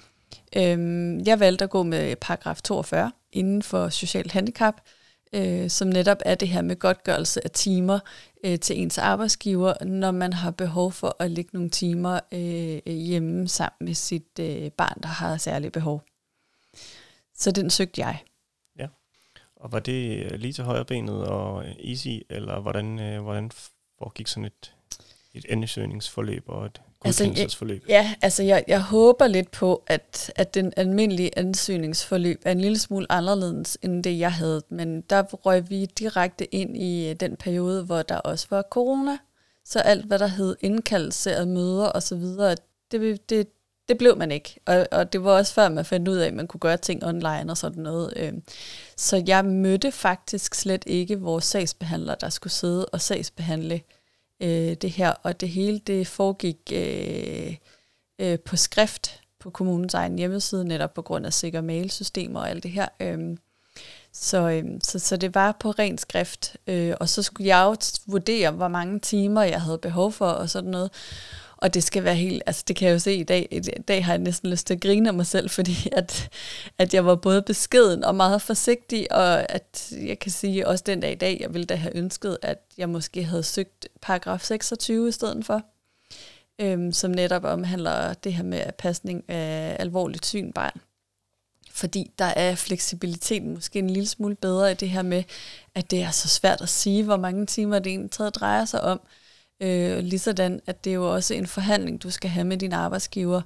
Øhm, 0.56 1.20
jeg 1.20 1.40
valgte 1.40 1.64
at 1.64 1.70
gå 1.70 1.82
med 1.82 2.16
paragraf 2.16 2.62
42 2.62 3.12
inden 3.32 3.62
for 3.62 3.88
socialt 3.88 4.32
handicap, 4.32 4.74
øh, 5.32 5.70
som 5.70 5.88
netop 5.88 6.18
er 6.24 6.34
det 6.34 6.48
her 6.48 6.62
med 6.62 6.76
godtgørelse 6.76 7.44
af 7.44 7.50
timer 7.50 7.98
øh, 8.44 8.58
til 8.58 8.80
ens 8.80 8.98
arbejdsgiver, 8.98 9.84
når 9.84 10.10
man 10.10 10.32
har 10.32 10.50
behov 10.50 10.92
for 10.92 11.16
at 11.18 11.30
lægge 11.30 11.50
nogle 11.52 11.70
timer 11.70 12.20
øh, 12.32 12.92
hjemme 12.92 13.48
sammen 13.48 13.86
med 13.86 13.94
sit 13.94 14.38
øh, 14.40 14.70
barn, 14.70 14.98
der 15.02 15.08
har 15.08 15.36
særlige 15.36 15.70
behov. 15.70 16.02
Så 17.42 17.50
den 17.50 17.70
søgte 17.70 18.00
jeg. 18.00 18.22
Ja. 18.78 18.86
Og 19.56 19.72
var 19.72 19.78
det 19.78 20.24
øh, 20.24 20.38
lige 20.38 20.52
til 20.52 20.64
højre 20.64 20.84
benet 20.84 21.26
og 21.26 21.64
øh, 21.64 21.74
easy, 21.90 22.08
eller 22.30 22.60
hvordan, 22.60 23.00
øh, 23.00 23.22
hvordan 23.22 23.50
foregik 23.98 24.28
sådan 24.28 24.44
et, 24.44 24.74
et 25.34 25.46
ansøgningsforløb 25.48 26.44
og 26.46 26.66
et 26.66 26.80
godkendelsesforløb? 27.00 27.82
Altså, 27.82 27.92
ja, 27.92 28.14
altså 28.22 28.42
jeg, 28.42 28.64
jeg 28.68 28.82
håber 28.82 29.26
lidt 29.26 29.50
på, 29.50 29.82
at, 29.86 30.32
at 30.36 30.54
den 30.54 30.72
almindelige 30.76 31.38
ansøgningsforløb 31.38 32.42
er 32.44 32.52
en 32.52 32.60
lille 32.60 32.78
smule 32.78 33.12
anderledes 33.12 33.78
end 33.82 34.04
det, 34.04 34.18
jeg 34.18 34.32
havde. 34.32 34.62
Men 34.68 35.00
der 35.00 35.22
røg 35.22 35.70
vi 35.70 35.86
direkte 35.86 36.54
ind 36.54 36.76
i 36.76 37.14
den 37.14 37.36
periode, 37.36 37.84
hvor 37.84 38.02
der 38.02 38.16
også 38.16 38.46
var 38.50 38.62
corona. 38.62 39.18
Så 39.64 39.78
alt, 39.78 40.04
hvad 40.04 40.18
der 40.18 40.26
hed 40.26 40.56
indkaldelse 40.60 41.36
af 41.36 41.46
møder 41.46 41.92
osv., 41.94 42.24
det, 42.92 43.30
det, 43.30 43.48
det 43.88 43.98
blev 43.98 44.16
man 44.16 44.32
ikke. 44.32 44.60
Og, 44.66 44.86
og 44.92 45.12
det 45.12 45.24
var 45.24 45.30
også 45.30 45.54
før, 45.54 45.68
man 45.68 45.84
fandt 45.84 46.08
ud 46.08 46.16
af, 46.16 46.26
at 46.26 46.34
man 46.34 46.46
kunne 46.46 46.60
gøre 46.60 46.76
ting 46.76 47.04
online 47.04 47.46
og 47.48 47.56
sådan 47.56 47.82
noget. 47.82 48.12
Øhm. 48.16 48.42
Så 48.96 49.24
jeg 49.26 49.44
mødte 49.44 49.92
faktisk 49.92 50.54
slet 50.54 50.82
ikke 50.86 51.20
vores 51.20 51.44
sagsbehandler, 51.44 52.14
der 52.14 52.28
skulle 52.28 52.52
sidde 52.52 52.86
og 52.86 53.00
sagsbehandle 53.00 53.80
øh, 54.42 54.74
det 54.74 54.90
her. 54.90 55.10
Og 55.22 55.40
det 55.40 55.48
hele 55.48 55.78
det 55.78 56.06
foregik 56.06 56.72
øh, 56.72 57.56
øh, 58.18 58.38
på 58.38 58.56
skrift 58.56 59.20
på 59.38 59.50
kommunens 59.50 59.94
egen 59.94 60.18
hjemmeside, 60.18 60.64
netop 60.64 60.94
på 60.94 61.02
grund 61.02 61.26
af 61.26 61.32
sikre 61.32 61.62
mailsystemer 61.62 62.40
og 62.40 62.50
alt 62.50 62.62
det 62.62 62.70
her. 62.70 62.88
Øhm, 63.00 63.38
så, 64.12 64.48
øhm, 64.48 64.80
så, 64.80 64.98
så 64.98 65.16
det 65.16 65.34
var 65.34 65.56
på 65.60 65.70
ren 65.70 65.98
skrift, 65.98 66.56
øh, 66.66 66.94
og 67.00 67.08
så 67.08 67.22
skulle 67.22 67.48
jeg 67.48 67.64
jo 67.64 67.76
vurdere, 68.06 68.50
hvor 68.50 68.68
mange 68.68 69.00
timer 69.00 69.42
jeg 69.42 69.62
havde 69.62 69.78
behov 69.78 70.12
for 70.12 70.26
og 70.26 70.50
sådan 70.50 70.70
noget. 70.70 70.90
Og 71.62 71.74
det 71.74 71.82
skal 71.82 72.04
være 72.04 72.14
helt, 72.14 72.42
altså 72.46 72.64
det 72.68 72.76
kan 72.76 72.88
jeg 72.88 72.94
jo 72.94 72.98
se 72.98 73.14
i 73.14 73.22
dag, 73.22 73.48
i 73.50 73.60
dag 73.60 74.04
har 74.04 74.12
jeg 74.12 74.18
næsten 74.18 74.50
lyst 74.50 74.66
til 74.66 74.74
at 74.74 74.80
grine 74.80 75.08
af 75.08 75.14
mig 75.14 75.26
selv, 75.26 75.50
fordi 75.50 75.88
at, 75.92 76.30
at 76.78 76.94
jeg 76.94 77.06
var 77.06 77.14
både 77.14 77.42
beskeden 77.42 78.04
og 78.04 78.14
meget 78.14 78.42
forsigtig, 78.42 79.12
og 79.12 79.52
at 79.52 79.92
jeg 79.92 80.18
kan 80.18 80.30
sige 80.30 80.68
også 80.68 80.84
den 80.86 81.00
dag 81.00 81.12
i 81.12 81.14
dag, 81.14 81.38
jeg 81.40 81.54
ville 81.54 81.66
da 81.66 81.74
have 81.74 81.96
ønsket, 81.96 82.38
at 82.42 82.58
jeg 82.78 82.88
måske 82.88 83.24
havde 83.24 83.42
søgt 83.42 83.88
paragraf 84.00 84.40
26 84.40 85.08
i 85.08 85.12
stedet 85.12 85.46
for, 85.46 85.62
øhm, 86.58 86.92
som 86.92 87.10
netop 87.10 87.44
omhandler 87.44 88.14
det 88.14 88.34
her 88.34 88.44
med 88.44 88.72
pasning 88.78 89.24
af 89.28 89.76
alvorligt 89.78 90.26
syn 90.26 90.52
barn. 90.52 90.80
Fordi 91.70 92.10
der 92.18 92.24
er 92.24 92.54
fleksibiliteten 92.54 93.54
måske 93.54 93.78
en 93.78 93.90
lille 93.90 94.08
smule 94.08 94.34
bedre 94.34 94.70
i 94.70 94.74
det 94.74 94.90
her 94.90 95.02
med, 95.02 95.24
at 95.74 95.90
det 95.90 96.02
er 96.02 96.10
så 96.10 96.28
svært 96.28 96.60
at 96.60 96.68
sige, 96.68 97.04
hvor 97.04 97.16
mange 97.16 97.46
timer 97.46 97.78
det 97.78 97.90
egentlig 97.90 98.34
drejer 98.34 98.64
sig 98.64 98.80
om. 98.80 99.00
Øh, 99.62 99.98
ligesådan, 99.98 100.60
at 100.66 100.84
det 100.84 100.90
er 100.90 100.94
jo 100.94 101.14
også 101.14 101.34
en 101.34 101.46
forhandling, 101.46 102.02
du 102.02 102.10
skal 102.10 102.30
have 102.30 102.44
med 102.44 102.56
din 102.56 102.72
arbejdsgiver. 102.72 103.42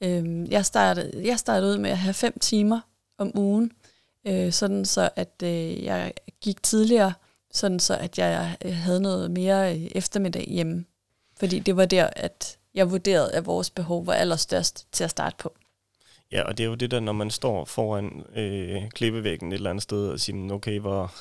Øh, 0.00 0.50
jeg, 0.50 0.66
startede, 0.66 1.26
jeg 1.26 1.38
startede 1.38 1.72
ud 1.72 1.78
med 1.78 1.90
at 1.90 1.98
have 1.98 2.14
fem 2.14 2.38
timer 2.38 2.80
om 3.18 3.38
ugen, 3.38 3.72
øh, 4.26 4.52
sådan 4.52 4.84
så 4.84 5.08
at 5.16 5.42
øh, 5.42 5.84
jeg 5.84 6.12
gik 6.40 6.62
tidligere, 6.62 7.12
sådan 7.52 7.80
så 7.80 7.96
at 7.96 8.18
jeg 8.18 8.56
øh, 8.64 8.74
havde 8.74 9.00
noget 9.00 9.30
mere 9.30 9.76
øh, 9.76 9.86
eftermiddag 9.94 10.44
hjemme. 10.48 10.84
Fordi 11.38 11.58
det 11.58 11.76
var 11.76 11.84
der, 11.84 12.10
at 12.16 12.58
jeg 12.74 12.90
vurderede, 12.90 13.32
at 13.32 13.46
vores 13.46 13.70
behov 13.70 14.06
var 14.06 14.14
allerstørst 14.14 14.86
til 14.92 15.04
at 15.04 15.10
starte 15.10 15.36
på. 15.38 15.54
Ja, 16.32 16.42
og 16.42 16.58
det 16.58 16.64
er 16.64 16.68
jo 16.68 16.74
det 16.74 16.90
der, 16.90 17.00
når 17.00 17.12
man 17.12 17.30
står 17.30 17.64
foran 17.64 18.24
øh, 18.36 18.90
klippevæggen 18.90 19.52
et 19.52 19.56
eller 19.56 19.70
andet 19.70 19.82
sted 19.82 20.08
og 20.08 20.20
siger, 20.20 20.36
mm, 20.36 20.50
okay, 20.50 20.78
hvor, 20.78 21.14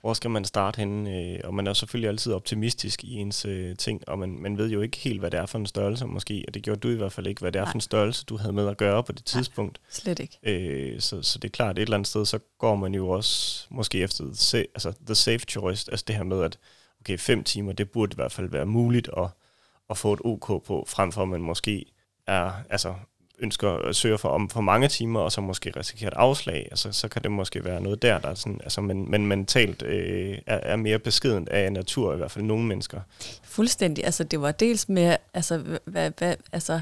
hvor 0.00 0.14
skal 0.14 0.30
man 0.30 0.44
starte 0.44 0.78
henne? 0.78 1.16
Øh, 1.16 1.40
og 1.44 1.54
man 1.54 1.66
er 1.66 1.72
selvfølgelig 1.72 2.08
altid 2.08 2.32
optimistisk 2.32 3.04
i 3.04 3.14
ens 3.14 3.44
øh, 3.44 3.76
ting, 3.76 4.08
og 4.08 4.18
man, 4.18 4.38
man 4.38 4.58
ved 4.58 4.70
jo 4.70 4.80
ikke 4.80 4.96
helt, 4.96 5.20
hvad 5.20 5.30
det 5.30 5.40
er 5.40 5.46
for 5.46 5.58
en 5.58 5.66
størrelse 5.66 6.06
måske, 6.06 6.44
og 6.48 6.54
det 6.54 6.62
gjorde 6.62 6.80
du 6.80 6.88
i 6.88 6.94
hvert 6.94 7.12
fald 7.12 7.26
ikke, 7.26 7.40
hvad 7.40 7.52
det 7.52 7.58
er 7.58 7.64
Nej. 7.64 7.72
for 7.72 7.76
en 7.76 7.80
størrelse, 7.80 8.24
du 8.24 8.36
havde 8.36 8.52
med 8.52 8.68
at 8.68 8.76
gøre 8.76 9.04
på 9.04 9.12
det 9.12 9.24
tidspunkt. 9.24 9.80
Nej, 9.82 9.90
slet 9.90 10.18
ikke. 10.18 10.38
Øh, 10.42 11.00
så, 11.00 11.22
så 11.22 11.38
det 11.38 11.48
er 11.48 11.52
klart, 11.52 11.78
et 11.78 11.82
eller 11.82 11.94
andet 11.94 12.08
sted, 12.08 12.24
så 12.24 12.38
går 12.58 12.76
man 12.76 12.94
jo 12.94 13.08
også 13.08 13.66
måske 13.70 13.98
efter 13.98 14.24
the, 14.24 14.58
altså, 14.58 14.92
the 15.06 15.14
safe 15.14 15.44
choice, 15.48 15.90
altså 15.90 16.04
det 16.08 16.16
her 16.16 16.24
med, 16.24 16.42
at 16.42 16.58
okay, 17.00 17.18
fem 17.18 17.44
timer, 17.44 17.72
det 17.72 17.90
burde 17.90 18.14
i 18.14 18.16
hvert 18.16 18.32
fald 18.32 18.48
være 18.48 18.66
muligt 18.66 19.10
at, 19.16 19.28
at 19.90 19.98
få 19.98 20.12
et 20.12 20.20
OK 20.24 20.46
på, 20.46 20.84
frem 20.88 21.12
for 21.12 21.22
at 21.22 21.28
man 21.28 21.40
måske 21.40 21.84
er, 22.26 22.52
altså 22.70 22.94
ønsker 23.38 23.70
at 23.70 23.96
søge 23.96 24.18
for, 24.18 24.28
om 24.28 24.50
for 24.50 24.60
mange 24.60 24.88
timer, 24.88 25.20
og 25.20 25.32
så 25.32 25.40
måske 25.40 25.72
risikerer 25.76 26.10
et 26.10 26.16
afslag, 26.16 26.68
altså, 26.70 26.92
så 26.92 27.08
kan 27.08 27.22
det 27.22 27.30
måske 27.30 27.64
være 27.64 27.80
noget 27.80 28.02
der, 28.02 28.18
der 28.18 28.34
sådan, 28.34 28.60
altså, 28.62 28.80
men, 28.80 29.10
men 29.10 29.26
mentalt 29.26 29.82
øh, 29.82 30.38
er, 30.46 30.56
er 30.62 30.76
mere 30.76 30.98
beskedent 30.98 31.48
af 31.48 31.72
natur, 31.72 32.14
i 32.14 32.16
hvert 32.16 32.30
fald 32.30 32.44
nogle 32.44 32.64
mennesker. 32.64 33.00
Fuldstændig. 33.42 34.04
Altså, 34.04 34.24
det 34.24 34.40
var 34.40 34.52
dels 34.52 34.88
med, 34.88 35.16
altså, 35.34 35.78
hvad, 35.84 36.10
hvad, 36.18 36.34
altså 36.52 36.80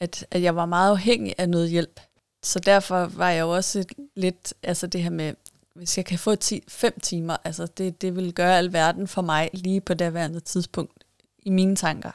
at, 0.00 0.26
at 0.30 0.42
jeg 0.42 0.56
var 0.56 0.66
meget 0.66 0.90
afhængig 0.90 1.34
af 1.38 1.48
noget 1.48 1.70
hjælp. 1.70 2.00
Så 2.42 2.58
derfor 2.58 3.06
var 3.06 3.30
jeg 3.30 3.40
jo 3.40 3.50
også 3.50 3.84
lidt, 4.16 4.54
altså 4.62 4.86
det 4.86 5.02
her 5.02 5.10
med, 5.10 5.34
hvis 5.74 5.96
jeg 5.96 6.04
kan 6.04 6.18
få 6.18 6.34
10, 6.34 6.62
5 6.68 7.00
timer, 7.00 7.36
altså 7.44 7.66
det, 7.66 8.02
det 8.02 8.16
vil 8.16 8.34
gøre 8.34 8.58
alverden 8.58 9.08
for 9.08 9.22
mig 9.22 9.50
lige 9.52 9.80
på 9.80 9.94
det 9.94 10.14
værende 10.14 10.40
tidspunkt 10.40 11.04
i 11.42 11.50
mine 11.50 11.76
tanker. 11.76 12.10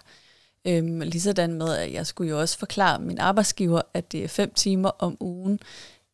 Øhm, 0.67 1.00
ligesådan 1.00 1.53
med, 1.53 1.77
at 1.77 1.93
jeg 1.93 2.08
skulle 2.08 2.29
jo 2.29 2.39
også 2.39 2.58
forklare 2.58 3.00
min 3.00 3.20
arbejdsgiver, 3.20 3.82
at 3.93 4.12
det 4.12 4.24
er 4.24 4.27
fem 4.27 4.53
timer 4.53 4.89
om 4.89 5.17
ugen, 5.20 5.60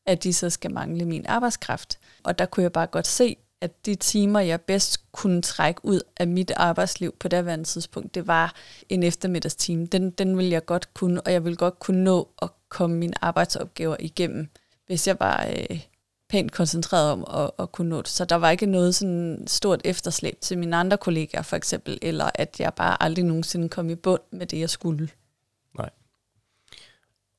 at 0.05 0.23
de 0.23 0.33
så 0.33 0.49
skal 0.49 0.73
mangle 0.73 1.05
min 1.05 1.25
arbejdskraft. 1.25 1.99
Og 2.23 2.39
der 2.39 2.45
kunne 2.45 2.63
jeg 2.63 2.71
bare 2.71 2.87
godt 2.87 3.07
se, 3.07 3.37
at 3.61 3.85
de 3.85 3.95
timer, 3.95 4.39
jeg 4.39 4.61
bedst 4.61 5.11
kunne 5.11 5.41
trække 5.41 5.85
ud 5.85 6.01
af 6.17 6.27
mit 6.27 6.51
arbejdsliv 6.55 7.15
på 7.19 7.27
det 7.27 7.67
tidspunkt, 7.67 8.15
det 8.15 8.27
var 8.27 8.55
en 8.89 9.03
eftermiddagstime. 9.03 9.85
Den, 9.85 10.11
den 10.11 10.37
ville 10.37 10.51
jeg 10.51 10.65
godt 10.65 10.93
kunne, 10.93 11.21
og 11.21 11.31
jeg 11.31 11.43
ville 11.43 11.57
godt 11.57 11.79
kunne 11.79 12.03
nå 12.03 12.29
at 12.41 12.49
komme 12.69 12.95
mine 12.95 13.23
arbejdsopgaver 13.23 13.95
igennem, 13.99 14.47
hvis 14.87 15.07
jeg 15.07 15.19
var 15.19 15.47
øh, 15.47 15.81
pænt 16.29 16.51
koncentreret 16.51 17.11
om 17.11 17.25
at, 17.43 17.51
at 17.59 17.71
kunne 17.71 17.89
nå 17.89 17.97
det. 17.97 18.07
Så 18.07 18.25
der 18.25 18.35
var 18.35 18.49
ikke 18.49 18.65
noget 18.65 18.95
sådan 18.95 19.43
stort 19.47 19.81
efterslæb 19.85 20.41
til 20.41 20.57
mine 20.57 20.75
andre 20.75 20.97
kollegaer 20.97 21.41
for 21.41 21.55
eksempel, 21.55 21.99
eller 22.01 22.29
at 22.35 22.59
jeg 22.59 22.73
bare 22.73 23.03
aldrig 23.03 23.25
nogensinde 23.25 23.69
kom 23.69 23.89
i 23.89 23.95
bund 23.95 24.21
med 24.31 24.45
det, 24.45 24.59
jeg 24.59 24.69
skulle. 24.69 25.09
Nej. 25.77 25.89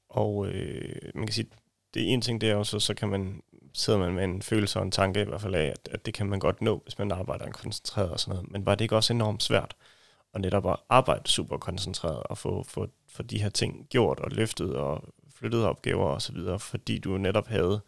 Og 0.08 0.46
øh, 0.46 1.12
man 1.14 1.26
kan 1.26 1.34
sige, 1.34 1.48
det 1.94 2.02
er 2.02 2.06
en 2.06 2.20
ting, 2.20 2.40
det 2.40 2.50
er 2.50 2.54
også, 2.54 2.80
så 2.80 2.94
kan 2.94 3.08
man 3.08 3.42
sidder 3.72 3.98
man 3.98 4.14
med 4.14 4.24
en 4.24 4.42
følelse 4.42 4.78
og 4.78 4.84
en 4.84 4.90
tanke 4.90 5.20
i 5.20 5.24
hvert 5.24 5.40
fald 5.40 5.54
af, 5.54 5.64
at, 5.64 5.88
at 5.92 6.06
det 6.06 6.14
kan 6.14 6.26
man 6.26 6.38
godt 6.38 6.62
nå, 6.62 6.80
hvis 6.82 6.98
man 6.98 7.12
arbejder 7.12 7.50
koncentreret 7.50 8.10
og 8.10 8.20
sådan 8.20 8.34
noget. 8.34 8.52
Men 8.52 8.66
var 8.66 8.74
det 8.74 8.84
ikke 8.84 8.96
også 8.96 9.12
enormt 9.12 9.42
svært 9.42 9.76
at 10.34 10.40
netop 10.40 10.66
at 10.66 10.76
arbejde 10.88 11.28
super 11.28 11.56
koncentreret 11.56 12.22
og 12.22 12.38
få, 12.38 12.64
få, 12.68 12.88
få 13.08 13.22
de 13.22 13.42
her 13.42 13.50
ting 13.50 13.86
gjort 13.88 14.20
og 14.20 14.30
løftet 14.30 14.76
og 14.76 15.04
flyttet 15.34 15.64
opgaver 15.64 16.06
og 16.06 16.22
så 16.22 16.32
videre, 16.32 16.58
fordi 16.58 16.98
du 16.98 17.18
netop 17.18 17.46
havde 17.46 17.80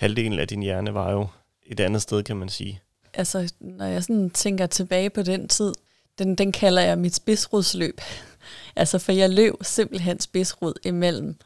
halvdelen 0.00 0.38
af 0.38 0.48
din 0.48 0.62
hjerne 0.62 0.94
var 0.94 1.12
jo 1.12 1.26
et 1.66 1.80
andet 1.80 2.02
sted, 2.02 2.22
kan 2.22 2.36
man 2.36 2.48
sige. 2.48 2.80
Altså, 3.14 3.52
når 3.60 3.84
jeg 3.84 4.02
sådan 4.02 4.30
tænker 4.30 4.66
tilbage 4.66 5.10
på 5.10 5.22
den 5.22 5.48
tid, 5.48 5.72
den, 6.18 6.34
den 6.34 6.52
kalder 6.52 6.82
jeg 6.82 6.98
mit 6.98 7.14
spidsrodsløb. 7.14 8.00
altså, 8.76 8.98
for 8.98 9.12
jeg 9.12 9.30
løb 9.30 9.54
simpelthen 9.62 10.20
spidsrod 10.20 10.74
imellem 10.84 11.36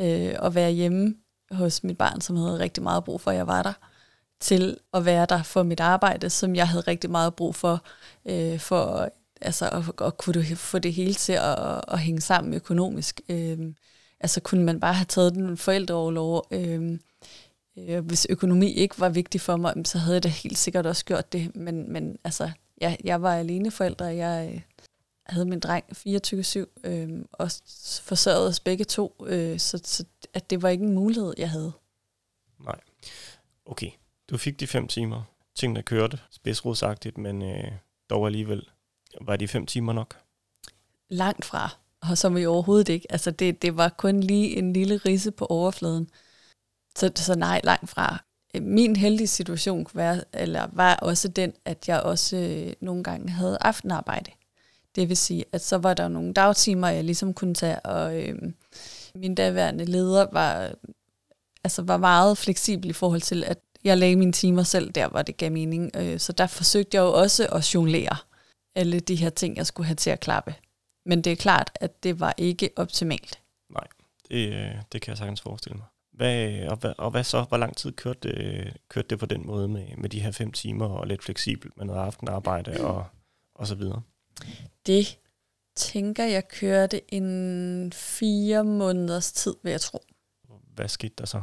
øh, 0.00 0.34
at 0.42 0.54
være 0.54 0.70
hjemme 0.70 1.14
hos 1.50 1.84
mit 1.84 1.98
barn, 1.98 2.20
som 2.20 2.36
havde 2.36 2.58
rigtig 2.58 2.82
meget 2.82 3.04
brug 3.04 3.20
for, 3.20 3.30
at 3.30 3.36
jeg 3.36 3.46
var 3.46 3.62
der, 3.62 3.72
til 4.40 4.76
at 4.94 5.04
være 5.04 5.26
der 5.28 5.42
for 5.42 5.62
mit 5.62 5.80
arbejde, 5.80 6.30
som 6.30 6.54
jeg 6.54 6.68
havde 6.68 6.84
rigtig 6.88 7.10
meget 7.10 7.34
brug 7.34 7.54
for, 7.54 7.84
øh, 8.26 8.58
for 8.60 9.08
altså, 9.40 9.68
at, 9.68 10.06
at 10.06 10.16
kunne 10.16 10.56
få 10.56 10.78
det 10.78 10.92
hele 10.92 11.14
til 11.14 11.32
at, 11.32 11.80
at 11.88 11.98
hænge 11.98 12.20
sammen 12.20 12.54
økonomisk. 12.54 13.20
Øh, 13.28 13.58
altså 14.20 14.40
kunne 14.40 14.64
man 14.64 14.80
bare 14.80 14.94
have 14.94 15.04
taget 15.04 15.34
den 15.34 15.56
forældreoverlov, 15.56 16.46
øh, 16.50 16.98
hvis 18.02 18.26
økonomi 18.30 18.72
ikke 18.72 19.00
var 19.00 19.08
vigtig 19.08 19.40
for 19.40 19.56
mig, 19.56 19.74
så 19.84 19.98
havde 19.98 20.14
jeg 20.14 20.22
da 20.22 20.28
helt 20.28 20.58
sikkert 20.58 20.86
også 20.86 21.04
gjort 21.04 21.32
det. 21.32 21.56
Men, 21.56 21.92
men 21.92 22.18
altså, 22.24 22.50
jeg, 22.80 22.98
jeg 23.04 23.22
var 23.22 23.34
alene 23.34 23.70
forældre. 23.70 24.04
Jeg 24.04 24.52
øh, 24.54 24.60
havde 25.26 25.46
min 25.46 25.60
dreng 25.60 25.84
24-7 25.90 26.88
øh, 26.88 27.24
og 27.32 27.50
forsørgede 28.02 28.48
os 28.48 28.60
begge 28.60 28.84
to. 28.84 29.24
Øh, 29.26 29.58
så, 29.58 29.80
så 29.84 30.04
at 30.34 30.50
det 30.50 30.62
var 30.62 30.68
ikke 30.68 30.84
en 30.84 30.94
mulighed, 30.94 31.34
jeg 31.38 31.50
havde. 31.50 31.72
Nej. 32.64 32.80
Okay. 33.66 33.90
Du 34.30 34.38
fik 34.38 34.60
de 34.60 34.66
fem 34.66 34.88
timer. 34.88 35.22
Tingene 35.54 35.82
kørte 35.82 36.18
spidsrodsagtigt, 36.30 37.18
men 37.18 37.42
øh, 37.42 37.72
dog 38.10 38.26
alligevel. 38.26 38.68
Var 39.20 39.36
de 39.36 39.48
fem 39.48 39.66
timer 39.66 39.92
nok? 39.92 40.16
Langt 41.08 41.44
fra. 41.44 41.76
Og 42.00 42.18
som 42.18 42.36
vi 42.36 42.46
overhovedet 42.46 42.88
ikke. 42.88 43.12
Altså 43.12 43.30
det, 43.30 43.62
det 43.62 43.76
var 43.76 43.88
kun 43.88 44.20
lige 44.20 44.56
en 44.56 44.72
lille 44.72 44.96
rise 44.96 45.30
på 45.30 45.46
overfladen. 45.46 46.10
Så, 46.98 47.10
så 47.14 47.34
nej, 47.34 47.60
langt 47.64 47.90
fra. 47.90 48.24
Øh, 48.54 48.62
min 48.62 48.96
heldige 48.96 49.26
situation 49.26 49.86
være, 49.94 50.24
eller 50.32 50.68
var 50.72 50.94
også 50.94 51.28
den, 51.28 51.52
at 51.64 51.88
jeg 51.88 52.00
også 52.00 52.36
øh, 52.36 52.72
nogle 52.80 53.04
gange 53.04 53.30
havde 53.30 53.58
aftenarbejde. 53.60 54.30
Det 54.94 55.08
vil 55.08 55.16
sige, 55.16 55.44
at 55.52 55.64
så 55.64 55.78
var 55.78 55.94
der 55.94 56.08
nogle 56.08 56.32
dagtimer, 56.32 56.88
jeg 56.88 57.04
ligesom 57.04 57.34
kunne 57.34 57.54
tage, 57.54 57.80
og 57.80 58.22
øh, 58.22 58.34
min 59.14 59.34
daværende 59.34 59.84
leder 59.84 60.26
var, 60.32 60.72
altså 61.64 61.82
var 61.82 61.96
meget 61.96 62.38
fleksibel 62.38 62.90
i 62.90 62.92
forhold 62.92 63.20
til, 63.20 63.44
at 63.44 63.58
jeg 63.84 63.98
lagde 63.98 64.16
mine 64.16 64.32
timer 64.32 64.62
selv 64.62 64.90
der, 64.90 65.08
hvor 65.08 65.22
det 65.22 65.36
gav 65.36 65.52
mening. 65.52 65.90
Øh, 65.96 66.18
så 66.18 66.32
der 66.32 66.46
forsøgte 66.46 66.96
jeg 66.96 67.02
jo 67.02 67.12
også 67.12 67.46
at 67.46 67.74
jonglere 67.74 68.16
alle 68.74 69.00
de 69.00 69.16
her 69.16 69.30
ting, 69.30 69.56
jeg 69.56 69.66
skulle 69.66 69.86
have 69.86 69.96
til 69.96 70.10
at 70.10 70.20
klappe. 70.20 70.54
Men 71.06 71.22
det 71.22 71.32
er 71.32 71.36
klart, 71.36 71.70
at 71.74 72.02
det 72.02 72.20
var 72.20 72.34
ikke 72.36 72.70
optimalt. 72.76 73.40
Nej, 73.70 73.86
det, 74.28 74.52
øh, 74.52 74.74
det 74.92 75.02
kan 75.02 75.10
jeg 75.10 75.18
sagtens 75.18 75.40
forestille 75.40 75.76
mig. 75.76 75.86
Hvad, 76.14 76.66
og, 76.66 76.76
hvad, 76.76 76.92
og 76.98 77.10
hvad 77.10 77.24
så? 77.24 77.42
Hvor 77.42 77.56
lang 77.56 77.76
tid 77.76 77.92
kørte, 77.92 78.30
kørte 78.88 79.08
det 79.08 79.18
på 79.18 79.26
den 79.26 79.46
måde 79.46 79.68
med, 79.68 79.86
med 79.96 80.08
de 80.08 80.20
her 80.20 80.30
fem 80.30 80.52
timer 80.52 80.86
og 80.86 81.06
lidt 81.06 81.24
fleksibelt 81.24 81.76
med 81.76 81.84
noget 81.84 82.00
aftenarbejde 82.00 82.86
og, 82.86 83.06
og 83.54 83.66
så 83.66 83.74
videre? 83.74 84.02
Det 84.86 85.18
tænker 85.76 86.24
jeg 86.24 86.48
kørte 86.48 87.14
en 87.14 87.92
fire 87.92 88.64
måneders 88.64 89.32
tid, 89.32 89.54
vil 89.62 89.70
jeg 89.70 89.80
tro. 89.80 90.02
Hvad 90.74 90.88
skete 90.88 91.14
der 91.18 91.26
så? 91.26 91.42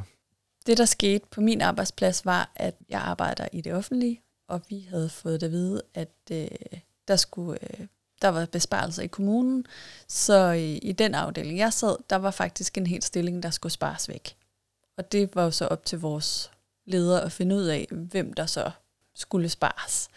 Det, 0.65 0.77
der 0.77 0.85
skete 0.85 1.25
på 1.31 1.41
min 1.41 1.61
arbejdsplads, 1.61 2.25
var, 2.25 2.51
at 2.55 2.75
jeg 2.89 3.01
arbejder 3.01 3.47
i 3.53 3.61
det 3.61 3.73
offentlige, 3.73 4.21
og 4.47 4.61
vi 4.69 4.87
havde 4.89 5.09
fået 5.09 5.43
at 5.43 5.51
vide, 5.51 5.81
at 5.93 6.11
øh, 6.31 6.47
der 7.07 7.15
skulle... 7.15 7.79
Øh, 7.79 7.87
der 8.21 8.27
var 8.27 8.45
besparelser 8.45 9.03
i 9.03 9.07
kommunen, 9.07 9.65
så 10.07 10.51
i, 10.51 10.77
i 10.77 10.91
den 10.91 11.15
afdeling, 11.15 11.57
jeg 11.57 11.73
sad, 11.73 11.95
der 12.09 12.15
var 12.15 12.31
faktisk 12.31 12.77
en 12.77 12.87
hel 12.87 13.03
stilling, 13.03 13.43
der 13.43 13.49
skulle 13.49 13.71
spares 13.71 14.09
væk. 14.09 14.35
Og 15.01 15.12
det 15.12 15.36
var 15.36 15.43
jo 15.43 15.51
så 15.51 15.67
op 15.67 15.86
til 15.86 16.00
vores 16.00 16.51
ledere 16.86 17.24
at 17.24 17.31
finde 17.31 17.55
ud 17.55 17.63
af, 17.63 17.88
hvem 17.91 18.34
der 18.34 18.46
så 18.46 18.72
skulle 19.15 19.50
spares. 19.50 20.10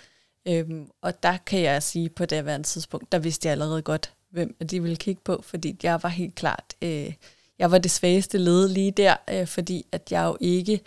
Øhm, 0.49 0.89
og 1.03 1.23
der 1.23 1.37
kan 1.37 1.61
jeg 1.61 1.83
sige, 1.83 2.09
på 2.09 2.27
det 2.27 2.47
værende 2.47 2.67
tidspunkt, 2.67 3.13
der 3.13 3.19
vidste 3.19 3.47
jeg 3.47 3.53
allerede 3.53 3.83
godt, 3.83 4.13
hvem 4.31 4.57
de 4.71 4.83
ville 4.83 4.97
kigge 4.97 5.21
på, 5.25 5.43
fordi 5.43 5.79
jeg 5.83 6.03
var 6.03 6.09
helt 6.09 6.35
klart, 6.35 6.75
øh, 6.83 7.13
jeg 7.59 7.71
var 7.71 7.79
det 7.79 7.91
svageste 7.91 8.39
led 8.39 8.69
lige 8.69 8.91
der, 8.91 9.17
øh, 9.31 9.47
fordi 9.47 9.87
at 9.93 10.13
jeg 10.13 10.25
jo 10.25 10.37
ikke 10.41 10.81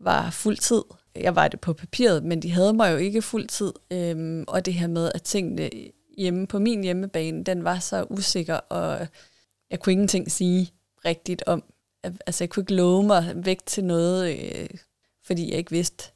var 0.00 0.30
fuldtid. 0.30 0.82
Jeg 1.14 1.36
var 1.36 1.48
det 1.48 1.60
på 1.60 1.72
papiret, 1.72 2.24
men 2.24 2.42
de 2.42 2.50
havde 2.50 2.72
mig 2.72 2.92
jo 2.92 2.96
ikke 2.96 3.22
fuldtid. 3.22 3.72
Øh, 3.90 4.44
og 4.48 4.64
det 4.64 4.74
her 4.74 4.86
med, 4.86 5.12
at 5.14 5.22
tingene 5.22 5.70
hjemme 6.18 6.46
på 6.46 6.58
min 6.58 6.82
hjemmebane, 6.82 7.44
den 7.44 7.64
var 7.64 7.78
så 7.78 8.06
usikker, 8.10 8.54
og 8.54 9.06
jeg 9.70 9.80
kunne 9.80 9.92
ingenting 9.92 10.30
sige 10.30 10.70
rigtigt 11.04 11.42
om, 11.46 11.64
altså 12.02 12.44
jeg 12.44 12.50
kunne 12.50 12.62
ikke 12.62 12.74
love 12.74 13.02
mig 13.02 13.32
væk 13.44 13.66
til 13.66 13.84
noget, 13.84 14.38
øh, 14.38 14.68
fordi 15.22 15.50
jeg 15.50 15.58
ikke 15.58 15.70
vidste, 15.70 16.12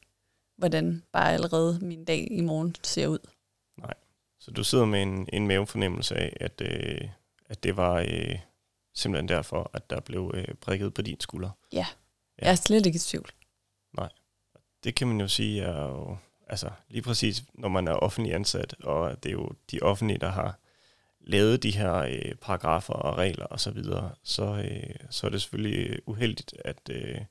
hvordan 0.57 1.03
bare 1.11 1.33
allerede 1.33 1.79
min 1.81 2.05
dag 2.05 2.27
i 2.31 2.41
morgen 2.41 2.75
ser 2.83 3.07
ud. 3.07 3.19
Nej, 3.77 3.93
så 4.39 4.51
du 4.51 4.63
sidder 4.63 4.85
med 4.85 5.01
en, 5.01 5.29
en 5.33 5.47
mavefornemmelse 5.47 6.15
af, 6.15 6.37
at, 6.39 6.61
øh, 6.61 7.09
at 7.45 7.63
det 7.63 7.77
var 7.77 7.93
øh, 7.93 8.39
simpelthen 8.93 9.29
derfor, 9.29 9.71
at 9.73 9.89
der 9.89 9.99
blev 9.99 10.31
øh, 10.33 10.53
prikket 10.61 10.93
på 10.93 11.01
din 11.01 11.19
skulder. 11.19 11.49
Ja. 11.73 11.77
ja, 11.77 11.85
jeg 12.45 12.51
er 12.51 12.55
slet 12.55 12.85
ikke 12.85 12.97
i 12.97 12.99
tvivl. 12.99 13.29
Nej, 13.97 14.09
det 14.83 14.95
kan 14.95 15.07
man 15.07 15.21
jo 15.21 15.27
sige 15.27 15.61
er 15.61 15.87
jo, 15.87 16.17
altså 16.47 16.69
lige 16.89 17.01
præcis, 17.01 17.43
når 17.53 17.69
man 17.69 17.87
er 17.87 17.93
offentlig 17.93 18.33
ansat, 18.33 18.75
og 18.83 19.23
det 19.23 19.29
er 19.29 19.33
jo 19.33 19.51
de 19.71 19.79
offentlige, 19.81 20.19
der 20.19 20.29
har 20.29 20.59
lavet 21.27 21.63
de 21.63 21.71
her 21.71 21.93
øh, 21.95 22.35
paragrafer 22.41 22.93
og 22.93 23.17
regler 23.17 23.45
osv., 23.49 23.57
så, 23.57 23.71
videre, 23.71 24.11
så, 24.23 24.43
øh, 24.43 24.95
så 25.09 25.27
er 25.27 25.31
det 25.31 25.41
selvfølgelig 25.41 25.89
øh, 25.89 25.97
uheldigt, 26.05 26.53
at, 26.65 26.89
øh, 26.89 27.21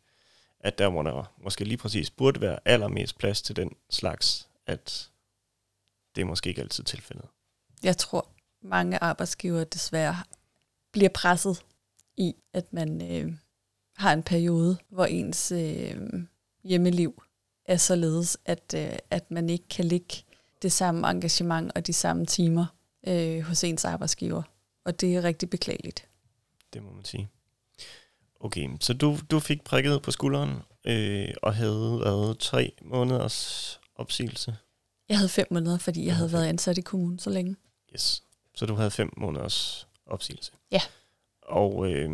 at 0.60 0.78
der, 0.78 0.88
hvor 0.88 1.02
der 1.02 1.32
måske 1.42 1.64
lige 1.64 1.76
præcis 1.76 2.10
burde 2.10 2.40
være 2.40 2.58
allermest 2.64 3.18
plads 3.18 3.42
til 3.42 3.56
den 3.56 3.70
slags, 3.90 4.48
at 4.66 5.10
det 6.14 6.20
er 6.20 6.26
måske 6.26 6.48
ikke 6.48 6.62
altid 6.62 6.84
tilfældet. 6.84 7.24
Jeg 7.82 7.96
tror, 7.96 8.28
mange 8.62 8.98
arbejdsgiver 9.02 9.64
desværre 9.64 10.16
bliver 10.92 11.08
presset 11.08 11.64
i, 12.16 12.34
at 12.52 12.72
man 12.72 13.10
øh, 13.10 13.32
har 13.96 14.12
en 14.12 14.22
periode, 14.22 14.78
hvor 14.88 15.04
ens 15.04 15.52
øh, 15.52 15.96
hjemmeliv 16.64 17.22
er 17.64 17.76
således, 17.76 18.38
at, 18.44 18.74
øh, 18.76 18.98
at 19.10 19.30
man 19.30 19.50
ikke 19.50 19.68
kan 19.68 19.84
ligge 19.84 20.14
det 20.62 20.72
samme 20.72 21.10
engagement 21.10 21.72
og 21.74 21.86
de 21.86 21.92
samme 21.92 22.26
timer 22.26 22.66
øh, 23.06 23.40
hos 23.40 23.64
ens 23.64 23.84
arbejdsgiver. 23.84 24.42
Og 24.84 25.00
det 25.00 25.16
er 25.16 25.24
rigtig 25.24 25.50
beklageligt. 25.50 26.08
Det 26.72 26.82
må 26.82 26.92
man 26.92 27.04
sige. 27.04 27.28
Okay, 28.40 28.68
så 28.80 28.94
du, 28.94 29.18
du 29.30 29.40
fik 29.40 29.64
prikket 29.64 30.02
på 30.02 30.10
skulderen 30.10 30.62
øh, 30.84 31.28
og 31.42 31.54
havde 31.54 32.00
været 32.04 32.38
tre 32.38 32.72
måneders 32.82 33.80
opsigelse? 33.96 34.56
Jeg 35.08 35.16
havde 35.16 35.28
fem 35.28 35.46
måneder, 35.50 35.78
fordi 35.78 36.06
jeg 36.06 36.16
havde 36.16 36.32
været 36.32 36.46
ansat 36.46 36.78
i 36.78 36.80
kommunen 36.80 37.18
så 37.18 37.30
længe. 37.30 37.56
Yes, 37.94 38.22
så 38.54 38.66
du 38.66 38.74
havde 38.74 38.90
fem 38.90 39.12
måneders 39.16 39.88
opsigelse? 40.06 40.52
Ja. 40.70 40.80
Og 41.42 41.92
øh, 41.92 42.10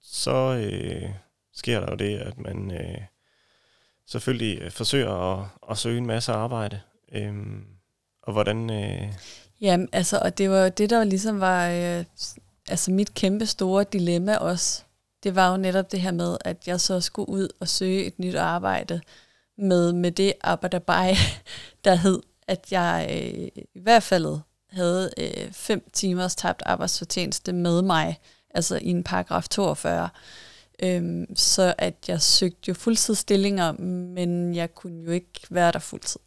så 0.00 0.70
øh, 0.72 1.10
sker 1.52 1.80
der 1.80 1.90
jo 1.90 1.96
det, 1.96 2.18
at 2.18 2.38
man 2.38 2.70
øh, 2.70 3.00
selvfølgelig 4.06 4.72
forsøger 4.72 5.10
at, 5.10 5.48
at 5.70 5.78
søge 5.78 5.98
en 5.98 6.06
masse 6.06 6.32
arbejde. 6.32 6.80
Øh, 7.12 7.34
og 8.22 8.32
hvordan... 8.32 8.70
Øh, 8.70 9.12
Jamen, 9.60 9.88
altså, 9.92 10.18
og 10.22 10.38
det 10.38 10.50
var 10.50 10.68
det, 10.68 10.90
der 10.90 11.04
ligesom 11.04 11.40
var 11.40 11.68
øh, 11.68 12.04
altså 12.68 12.90
mit 12.90 13.14
kæmpe 13.14 13.46
store 13.46 13.84
dilemma 13.92 14.36
også. 14.36 14.82
Det 15.22 15.34
var 15.34 15.50
jo 15.50 15.56
netop 15.56 15.92
det 15.92 16.00
her 16.00 16.12
med, 16.12 16.36
at 16.40 16.68
jeg 16.68 16.80
så 16.80 17.00
skulle 17.00 17.28
ud 17.28 17.48
og 17.60 17.68
søge 17.68 18.04
et 18.04 18.18
nyt 18.18 18.34
arbejde 18.34 19.00
med, 19.58 19.92
med 19.92 20.12
det 20.12 20.32
arbejderbej, 20.40 21.14
der 21.84 21.94
hed, 21.94 22.22
at 22.46 22.66
jeg 22.70 23.06
øh, 23.10 23.62
i 23.74 23.80
hvert 23.80 24.02
fald 24.02 24.38
havde 24.70 25.10
øh, 25.18 25.52
fem 25.52 25.90
timers 25.92 26.36
tabt 26.36 26.62
arbejdsfortjeneste 26.66 27.52
med 27.52 27.82
mig, 27.82 28.20
altså 28.54 28.78
i 28.82 28.88
en 28.88 29.04
paragraf 29.04 29.48
42. 29.48 30.08
Øhm, 30.82 31.36
så 31.36 31.74
at 31.78 31.94
jeg 32.08 32.22
søgte 32.22 32.68
jo 32.68 32.74
fuldtidsstillinger, 32.74 33.72
men 33.72 34.54
jeg 34.54 34.74
kunne 34.74 35.04
jo 35.04 35.10
ikke 35.10 35.40
være 35.50 35.72
der 35.72 35.78
fuldtid. 35.78 36.20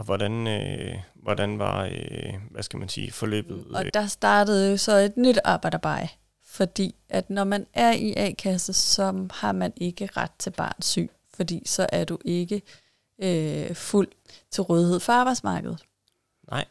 Og 0.00 0.06
hvordan, 0.06 0.46
øh, 0.46 0.98
hvordan 1.14 1.58
var, 1.58 1.84
øh, 1.84 2.34
hvad 2.50 2.62
skal 2.62 2.78
man 2.78 2.88
sige, 2.88 3.12
forløbet? 3.12 3.64
Og 3.74 3.84
der 3.94 4.06
startede 4.06 4.78
så 4.78 4.92
et 4.92 5.16
nyt 5.16 5.38
arbejderbej, 5.44 6.08
fordi 6.44 6.94
at 7.08 7.30
når 7.30 7.44
man 7.44 7.66
er 7.74 7.92
i 7.92 8.14
A-kasse, 8.16 8.72
så 8.72 9.28
har 9.32 9.52
man 9.52 9.72
ikke 9.76 10.08
ret 10.16 10.30
til 10.38 10.50
barns 10.50 10.86
syg, 10.86 11.10
fordi 11.34 11.62
så 11.66 11.86
er 11.92 12.04
du 12.04 12.18
ikke 12.24 12.62
øh, 13.22 13.74
fuld 13.74 14.08
til 14.50 14.62
rådighed 14.62 15.00
for 15.00 15.12
arbejdsmarkedet. 15.12 15.82
Nej, 16.50 16.64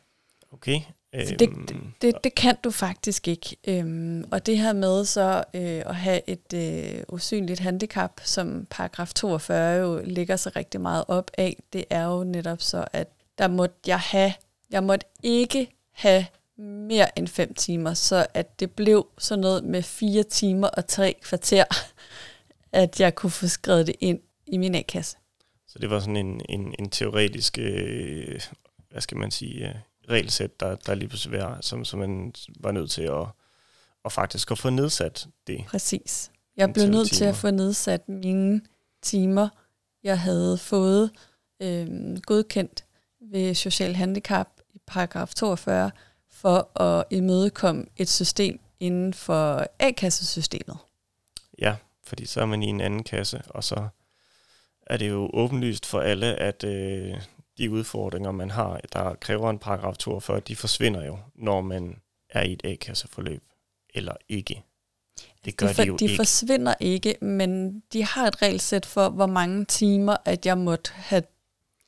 okay. 0.52 0.82
Så 1.14 1.36
det, 1.40 1.50
øhm, 1.50 1.94
det, 2.02 2.24
det 2.24 2.36
kan 2.36 2.56
du 2.64 2.72
faktisk 2.72 3.28
ikke. 3.28 3.58
Øhm, 3.68 4.26
og 4.32 4.46
det 4.46 4.58
her 4.58 4.74
med 4.74 5.06
så 5.06 5.44
øh, 5.54 5.84
at 5.86 5.96
have 5.96 6.22
et 6.30 6.54
øh, 6.54 7.04
usynligt 7.08 7.60
handicap, 7.60 8.22
som 8.24 8.68
paragraf 8.70 9.14
42 9.14 9.80
jo 9.80 10.02
ligger 10.06 10.36
sig 10.36 10.56
rigtig 10.56 10.82
meget 10.82 11.06
op 11.08 11.32
af, 11.38 11.58
det 11.74 11.86
er 11.90 12.06
jo 12.06 12.24
netop 12.24 12.62
så, 12.62 12.86
at 12.94 13.08
der 13.40 13.48
måtte 13.48 13.76
jeg 13.88 14.00
have, 14.00 14.34
jeg 14.70 14.84
måtte 14.84 15.06
ikke 15.24 15.68
have 15.92 16.26
mere 16.58 17.20
end 17.20 17.28
fem 17.28 17.54
timer, 17.54 17.94
så 17.94 18.28
at 18.34 18.60
det 18.60 18.72
blev 18.72 19.08
sådan 19.18 19.42
noget 19.42 19.64
med 19.64 19.84
fire 19.84 20.24
timer 20.24 20.68
og 20.68 20.88
tre 20.88 21.16
kvarter, 21.22 21.64
at 22.72 23.00
jeg 23.00 23.16
kunne 23.16 23.32
få 23.32 23.48
skrevet 23.48 23.88
det 23.88 23.96
ind 24.00 24.20
i 24.48 24.58
min 24.58 24.76
A-kasse. 24.76 25.18
Så 25.68 25.80
det 25.80 25.90
var 25.90 26.00
sådan 26.00 26.16
en, 26.16 26.42
en, 26.50 26.76
en 26.80 26.90
teoretisk, 26.90 27.58
øh, 27.58 28.42
hvad 28.92 29.02
skal 29.02 29.18
man 29.18 29.32
sige, 29.32 29.70
øh, 29.70 29.76
regelsæt, 30.10 30.60
der, 30.60 30.76
der 30.76 30.96
lige 30.96 31.10
pludselig 31.10 31.40
var, 31.40 31.58
som, 31.62 31.86
som 31.86 32.00
man 32.00 32.34
var 32.60 32.72
nødt 32.72 32.92
til 32.92 33.02
at, 33.02 33.26
at 34.06 34.12
faktisk 34.12 34.52
at 34.52 34.60
få 34.60 34.70
nedsat 34.70 35.28
det. 35.48 35.66
Præcis. 35.68 36.32
Jeg 36.58 36.74
blev 36.74 36.88
nødt 36.88 37.12
til 37.12 37.26
at 37.26 37.36
få 37.36 37.52
nedsat 37.52 38.10
mine 38.10 38.62
timer, 39.02 39.50
jeg 40.04 40.20
havde 40.20 40.58
fået 40.58 41.12
øh, 41.62 42.18
godkendt 42.22 42.86
ved 43.22 43.54
social 43.54 43.96
handicap 43.96 44.48
i 44.74 44.80
paragraf 44.88 45.34
42, 45.34 45.92
for 46.32 46.82
at 46.82 47.06
imødekomme 47.10 47.86
et 47.98 48.10
system 48.10 48.60
inden 48.80 49.14
for 49.14 49.68
A-kassesystemet. 49.80 50.78
Ja, 51.60 51.76
fordi 52.04 52.26
så 52.26 52.42
er 52.42 52.46
man 52.46 52.64
i 52.64 52.66
en 52.66 52.82
anden 52.82 53.04
kasse, 53.04 53.42
og 53.50 53.64
så 53.64 53.88
er 54.82 54.98
det 54.98 55.10
jo 55.10 55.30
åbenlyst 55.34 55.86
for 55.86 56.00
alle, 56.00 56.36
at 56.36 56.64
øh, 56.64 57.22
de 57.58 57.72
udfordringer, 57.72 58.32
man 58.32 58.52
har, 58.52 58.82
der 58.94 59.14
kræver 59.14 59.50
en 59.50 59.60
paragraf 59.60 59.98
42, 59.98 60.40
de 60.40 60.56
forsvinder 60.56 61.06
jo, 61.06 61.20
når 61.36 61.62
man 61.62 62.02
er 62.30 62.44
i 62.44 62.54
et 62.54 62.62
A-kasseforløb, 62.64 63.44
eller 63.94 64.14
ikke. 64.30 64.64
Det 65.46 65.58
gør 65.58 65.68
de, 65.68 65.74
for, 65.74 65.82
de 65.82 65.88
jo 65.88 65.96
de 65.96 66.06
ikke. 66.06 66.16
forsvinder 66.16 66.74
ikke, 66.80 67.16
men 67.22 67.80
de 67.94 68.04
har 68.04 68.28
et 68.28 68.42
regelsæt 68.42 68.86
for, 68.86 69.10
hvor 69.10 69.26
mange 69.26 69.66
timer, 69.66 70.18
at 70.26 70.46
jeg 70.46 70.58
måtte 70.58 70.92
have 70.94 71.24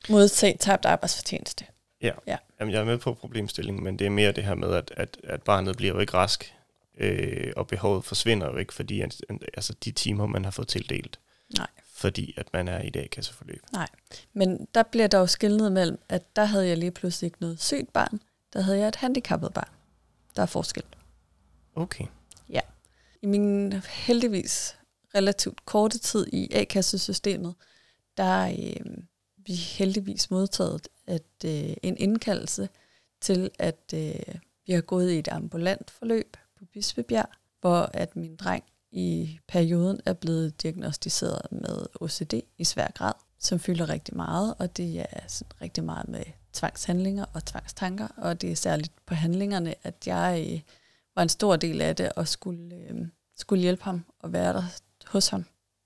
modtaget 0.08 0.60
tabt 0.60 0.84
arbejdsfortjeneste. 0.84 1.64
Ja, 2.02 2.12
ja. 2.26 2.36
Jamen, 2.60 2.74
jeg 2.74 2.80
er 2.80 2.84
med 2.84 2.98
på 2.98 3.14
problemstillingen, 3.14 3.84
men 3.84 3.98
det 3.98 4.06
er 4.06 4.10
mere 4.10 4.32
det 4.32 4.44
her 4.44 4.54
med, 4.54 4.74
at, 4.74 4.92
at, 4.96 5.16
at 5.24 5.42
barnet 5.42 5.76
bliver 5.76 5.94
jo 5.94 6.00
ikke 6.00 6.14
rask, 6.14 6.54
øh, 6.98 7.52
og 7.56 7.66
behovet 7.66 8.04
forsvinder 8.04 8.50
jo 8.50 8.56
ikke, 8.56 8.74
fordi 8.74 9.00
altså, 9.54 9.74
de 9.84 9.90
timer, 9.90 10.26
man 10.26 10.44
har 10.44 10.50
fået 10.50 10.68
tildelt. 10.68 11.20
Nej 11.58 11.66
fordi 12.02 12.34
at 12.36 12.52
man 12.52 12.68
er 12.68 12.82
i 12.82 12.88
et 12.88 12.96
A-kasseforløb. 12.96 13.62
Nej, 13.72 13.88
men 14.32 14.68
der 14.74 14.82
bliver 14.82 15.06
der 15.06 15.18
jo 15.18 15.26
skillet 15.26 15.72
mellem, 15.72 15.98
at 16.08 16.36
der 16.36 16.44
havde 16.44 16.68
jeg 16.68 16.78
lige 16.78 16.90
pludselig 16.90 17.26
ikke 17.26 17.38
noget 17.40 17.62
sygt 17.62 17.92
barn, 17.92 18.20
der 18.52 18.60
havde 18.60 18.78
jeg 18.78 18.88
et 18.88 18.96
handicappet 18.96 19.54
barn. 19.54 19.68
Der 20.36 20.42
er 20.42 20.46
forskel. 20.46 20.84
Okay. 21.74 22.04
Ja. 22.48 22.60
I 23.22 23.26
min 23.26 23.72
heldigvis 23.72 24.76
relativt 25.14 25.64
korte 25.64 25.98
tid 25.98 26.26
i 26.32 26.48
A-kassesystemet, 26.52 27.54
der 28.16 28.46
øh, 28.48 28.96
vi 29.46 29.54
heldigvis 29.54 30.30
modtaget 30.30 30.88
at, 31.06 31.22
øh, 31.44 31.74
en 31.82 31.96
indkaldelse 31.96 32.68
til, 33.20 33.50
at 33.58 33.94
øh, 33.94 34.34
vi 34.66 34.72
har 34.72 34.80
gået 34.80 35.10
i 35.10 35.18
et 35.18 35.28
ambulant 35.28 35.90
forløb 35.90 36.36
på 36.58 36.64
Bispebjerg, 36.64 37.28
hvor 37.60 37.90
at 37.94 38.16
min 38.16 38.36
dreng 38.36 38.64
i 38.90 39.38
perioden 39.48 40.00
er 40.06 40.12
blevet 40.12 40.62
diagnostiseret 40.62 41.52
med 41.52 41.86
OCD 42.00 42.34
i 42.58 42.64
svær 42.64 42.90
grad, 42.94 43.12
som 43.38 43.58
fylder 43.58 43.88
rigtig 43.88 44.16
meget, 44.16 44.54
og 44.58 44.76
det 44.76 45.00
er 45.00 45.28
sådan 45.28 45.62
rigtig 45.62 45.84
meget 45.84 46.08
med 46.08 46.24
tvangshandlinger 46.52 47.24
og 47.32 47.44
tvangstanker, 47.44 48.08
og 48.16 48.40
det 48.40 48.52
er 48.52 48.56
særligt 48.56 48.92
på 49.06 49.14
handlingerne, 49.14 49.74
at 49.82 50.06
jeg 50.06 50.48
øh, 50.52 50.60
var 51.14 51.22
en 51.22 51.28
stor 51.28 51.56
del 51.56 51.80
af 51.80 51.96
det 51.96 52.12
og 52.12 52.28
skulle, 52.28 52.76
øh, 52.76 53.06
skulle 53.36 53.62
hjælpe 53.62 53.84
ham 53.84 54.04
og 54.18 54.32
være 54.32 54.52
der 54.52 54.62
hos 55.06 55.28
ham. 55.28 55.44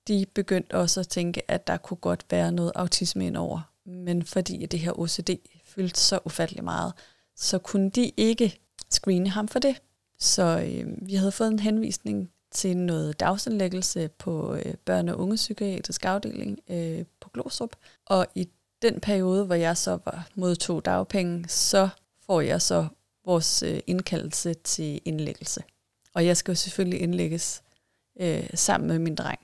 De 0.09 0.27
begyndte 0.35 0.75
også 0.75 1.01
at 1.01 1.09
tænke, 1.09 1.51
at 1.51 1.67
der 1.67 1.77
kunne 1.77 1.97
godt 1.97 2.27
være 2.31 2.53
noget 2.53 2.73
autisme 2.75 3.27
indover, 3.27 3.73
men 3.85 4.23
fordi 4.23 4.67
det 4.67 4.81
her 4.81 4.99
OCD 5.01 5.31
fyldte 5.65 6.01
så 6.01 6.19
ufattelig 6.25 6.65
meget, 6.65 6.93
så 7.37 7.59
kunne 7.59 7.91
de 7.91 8.13
ikke 8.17 8.61
screene 8.91 9.31
ham 9.31 9.49
for 9.49 9.59
det. 9.59 9.77
Så 10.19 10.43
øh, 10.43 11.09
vi 11.09 11.15
havde 11.15 11.33
fået 11.33 11.49
en 11.49 11.59
henvisning 11.59 12.31
til 12.51 12.77
noget 12.77 13.21
dagsindlæggelse 13.21 14.09
på 14.09 14.55
øh, 14.55 14.75
børne- 14.91 15.13
og 15.13 15.19
ungepsykiatrisk 15.19 16.05
afdeling 16.05 16.59
øh, 16.71 17.05
på 17.21 17.31
Glostrup. 17.35 17.77
Og 18.07 18.27
i 18.35 18.49
den 18.83 19.01
periode, 19.01 19.45
hvor 19.45 19.55
jeg 19.55 19.77
så 19.77 19.99
var 20.05 20.29
modtog 20.35 20.85
dagpenge, 20.85 21.49
så 21.49 21.89
får 22.27 22.41
jeg 22.41 22.63
så 22.63 22.89
vores 23.25 23.63
øh, 23.63 23.81
indkaldelse 23.87 24.55
til 24.55 25.01
indlæggelse. 25.05 25.63
Og 26.15 26.27
jeg 26.27 26.37
skal 26.37 26.53
jo 26.53 26.57
selvfølgelig 26.57 27.01
indlægges 27.01 27.63
øh, 28.21 28.49
sammen 28.55 28.89
med 28.89 28.99
min 28.99 29.15
dreng 29.15 29.41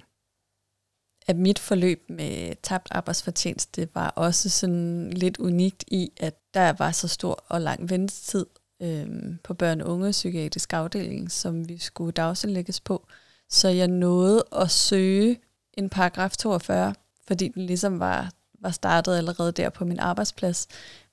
at 1.27 1.37
mit 1.37 1.59
forløb 1.59 2.05
med 2.09 2.55
tabt 2.63 2.89
arbejdsfortjeneste 2.91 3.89
var 3.95 4.09
også 4.09 4.51
sådan 4.51 5.11
lidt 5.11 5.39
unikt 5.39 5.85
i, 5.87 6.13
at 6.17 6.35
der 6.55 6.73
var 6.79 6.93
så 6.93 7.09
stor 7.09 7.45
og 7.49 7.61
lang 7.61 7.91
ventetid 7.91 8.47
øh, 8.83 9.07
på 9.45 9.55
børn- 9.55 9.81
og 9.81 9.89
unge 9.89 10.11
psykiatrisk 10.11 10.73
afdeling, 10.73 11.31
som 11.31 11.69
vi 11.69 11.79
skulle 11.79 12.13
dagsindlægges 12.13 12.81
på. 12.81 13.07
Så 13.49 13.69
jeg 13.69 13.89
nåede 13.89 14.45
at 14.53 14.71
søge 14.71 15.41
en 15.75 15.89
paragraf 15.91 16.37
42, 16.37 16.95
fordi 17.27 17.49
den 17.49 17.67
ligesom 17.67 18.01
var, 18.01 18.33
var 18.61 18.71
startet 18.71 19.17
allerede 19.17 19.53
der 19.53 19.71
på 19.71 19.85
min 19.85 19.99
arbejdsplads. 19.99 20.69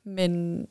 Men 0.06 0.66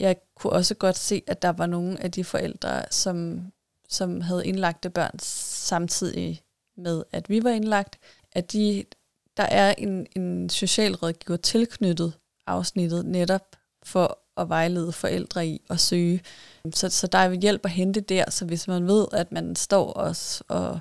jeg 0.00 0.16
kunne 0.36 0.52
også 0.52 0.74
godt 0.74 0.96
se, 0.96 1.22
at 1.26 1.42
der 1.42 1.48
var 1.48 1.66
nogle 1.66 2.02
af 2.02 2.10
de 2.12 2.24
forældre, 2.24 2.84
som, 2.90 3.46
som 3.88 4.20
havde 4.20 4.46
indlagte 4.46 4.90
børn 4.90 5.18
samtidig 5.18 6.42
med, 6.76 7.02
at 7.12 7.28
vi 7.28 7.44
var 7.44 7.50
indlagt, 7.50 7.98
at 8.32 8.52
de, 8.52 8.84
der 9.36 9.42
er 9.42 9.74
en, 9.78 10.06
en 10.16 10.48
socialrådgiver 10.48 11.36
tilknyttet 11.36 12.12
afsnittet 12.46 13.06
netop 13.06 13.56
for 13.84 14.18
at 14.36 14.48
vejlede 14.48 14.92
forældre 14.92 15.46
i 15.46 15.60
at 15.70 15.80
søge. 15.80 16.20
Så, 16.74 16.88
så 16.88 17.06
der 17.06 17.18
er 17.18 17.32
hjælp 17.32 17.64
at 17.64 17.70
hente 17.70 18.00
der, 18.00 18.30
så 18.30 18.44
hvis 18.44 18.68
man 18.68 18.86
ved, 18.86 19.06
at 19.12 19.32
man 19.32 19.56
står 19.56 19.92
og, 19.92 20.16
og, 20.48 20.80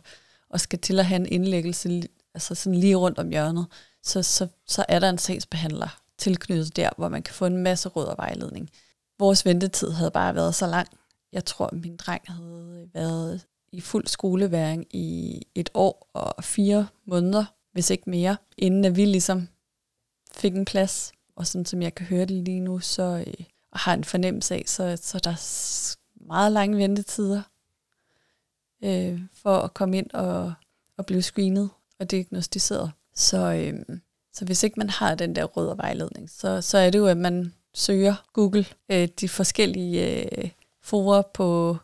og 0.49 0.59
skal 0.59 0.79
til 0.79 0.99
at 0.99 1.05
have 1.05 1.19
en 1.19 1.25
indlæggelse 1.25 2.01
altså 2.33 2.55
sådan 2.55 2.79
lige 2.79 2.95
rundt 2.95 3.19
om 3.19 3.29
hjørnet, 3.29 3.65
så, 4.03 4.23
så, 4.23 4.47
så 4.67 4.85
er 4.87 4.99
der 4.99 5.09
en 5.09 5.17
sagsbehandler 5.17 6.01
tilknyttet 6.17 6.75
der, 6.75 6.89
hvor 6.97 7.09
man 7.09 7.23
kan 7.23 7.33
få 7.33 7.45
en 7.45 7.57
masse 7.57 7.89
råd 7.89 8.05
og 8.05 8.17
vejledning. 8.17 8.69
Vores 9.19 9.45
ventetid 9.45 9.91
havde 9.91 10.11
bare 10.11 10.35
været 10.35 10.55
så 10.55 10.67
lang. 10.67 10.87
Jeg 11.33 11.45
tror, 11.45 11.69
min 11.73 11.97
dreng 11.97 12.21
havde 12.27 12.89
været 12.93 13.41
i 13.71 13.81
fuld 13.81 14.07
skoleværing 14.07 14.85
i 14.89 15.41
et 15.55 15.69
år 15.73 16.09
og 16.13 16.43
fire 16.43 16.87
måneder, 17.05 17.45
hvis 17.71 17.89
ikke 17.89 18.09
mere, 18.09 18.37
inden 18.57 18.85
at 18.85 18.95
vi 18.95 19.05
ligesom 19.05 19.47
fik 20.31 20.55
en 20.55 20.65
plads. 20.65 21.11
Og 21.35 21.47
sådan 21.47 21.65
som 21.65 21.81
jeg 21.81 21.95
kan 21.95 22.05
høre 22.05 22.25
det 22.25 22.31
lige 22.43 22.59
nu, 22.59 22.79
så 22.79 23.23
øh, 23.27 23.45
og 23.71 23.79
har 23.79 23.93
en 23.93 24.03
fornemmelse 24.03 24.55
af, 24.55 24.63
så, 24.67 24.97
så 25.01 25.19
der 25.19 25.31
er 25.31 25.97
meget 26.27 26.51
lange 26.51 26.77
ventetider 26.77 27.41
øh, 28.83 29.21
for 29.33 29.57
at 29.57 29.73
komme 29.73 29.97
ind 29.97 30.11
og, 30.13 30.53
og 30.97 31.05
blive 31.05 31.21
screenet 31.21 31.69
og 31.99 32.11
diagnostiseret. 32.11 32.91
Så, 33.15 33.37
øh, 33.37 33.97
så 34.33 34.45
hvis 34.45 34.63
ikke 34.63 34.79
man 34.79 34.89
har 34.89 35.15
den 35.15 35.35
der 35.35 35.43
røde 35.43 35.77
vejledning, 35.77 36.29
så, 36.29 36.61
så 36.61 36.77
er 36.77 36.89
det 36.89 36.99
jo, 36.99 37.07
at 37.07 37.17
man 37.17 37.53
søger 37.73 38.15
Google 38.33 38.65
øh, 38.89 39.07
de 39.07 39.29
forskellige 39.29 40.25
øh, 40.37 40.49
forer 40.81 41.21
på 41.33 41.77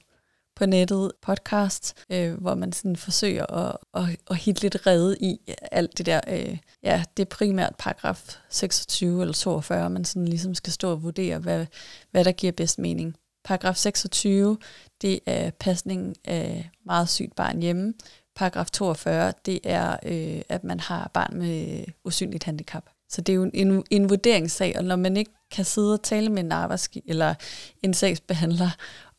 på 0.58 0.66
nettet 0.66 1.12
podcast, 1.22 1.94
øh, 2.10 2.34
hvor 2.34 2.56
man 2.56 2.74
sådan 2.74 2.96
forsøger 2.96 3.46
at, 3.46 3.78
at, 3.94 4.04
at 4.30 4.38
hitte 4.38 4.62
lidt 4.62 4.88
redde 4.88 5.18
i 5.20 5.40
alt 5.72 5.98
det 5.98 6.06
der. 6.06 6.22
Øh, 6.28 6.58
ja, 6.84 7.04
det 7.18 7.24
er 7.24 7.36
primært 7.36 7.76
paragraf 7.80 8.38
26 8.50 9.22
eller 9.22 9.34
42, 9.34 9.90
man 9.90 10.06
sådan 10.06 10.28
ligesom 10.28 10.56
skal 10.56 10.74
stå 10.74 10.92
og 10.92 11.04
vurdere, 11.04 11.40
hvad, 11.40 11.66
hvad 12.12 12.26
der 12.26 12.32
giver 12.32 12.52
bedst 12.52 12.80
mening. 12.80 13.16
Paragraf 13.44 13.76
26, 13.76 14.58
det 15.02 15.20
er 15.26 15.52
pasning 15.60 16.16
af 16.26 16.70
meget 16.86 17.10
sygt 17.10 17.36
barn 17.36 17.62
hjemme. 17.62 17.94
Paragraf 18.36 18.70
42, 18.70 19.34
det 19.46 19.60
er, 19.64 19.98
øh, 20.06 20.42
at 20.50 20.64
man 20.64 20.80
har 20.80 21.12
barn 21.14 21.38
med 21.38 21.86
usynligt 22.04 22.44
handicap. 22.44 22.84
Så 23.10 23.22
det 23.22 23.34
er 23.34 23.36
jo 23.36 23.50
en, 23.54 23.84
en 23.92 24.10
vurderingssag, 24.10 24.74
og 24.78 24.84
når 24.84 24.96
man 24.96 25.18
ikke 25.18 25.32
kan 25.52 25.66
sidde 25.66 25.94
og 25.94 26.04
tale 26.04 26.30
med 26.30 26.44
en 26.44 26.52
arbejdsgiver 26.52 27.04
eller 27.08 27.36
en 27.84 27.94
sagsbehandler 27.94 28.70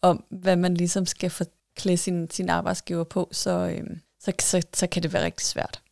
om, 0.03 0.25
hvad 0.31 0.57
man 0.57 0.75
ligesom 0.75 1.07
skal 1.07 1.31
forklæde 1.31 1.97
sin, 1.97 2.31
sin 2.31 2.49
arbejdsgiver 2.49 3.05
på, 3.05 3.29
så, 3.33 3.51
øh, 3.51 3.87
så, 4.21 4.33
så, 4.41 4.63
så 4.75 4.87
kan 4.87 5.03
det 5.03 5.13
være 5.13 5.25
rigtig 5.25 5.47
svært. 5.47 5.83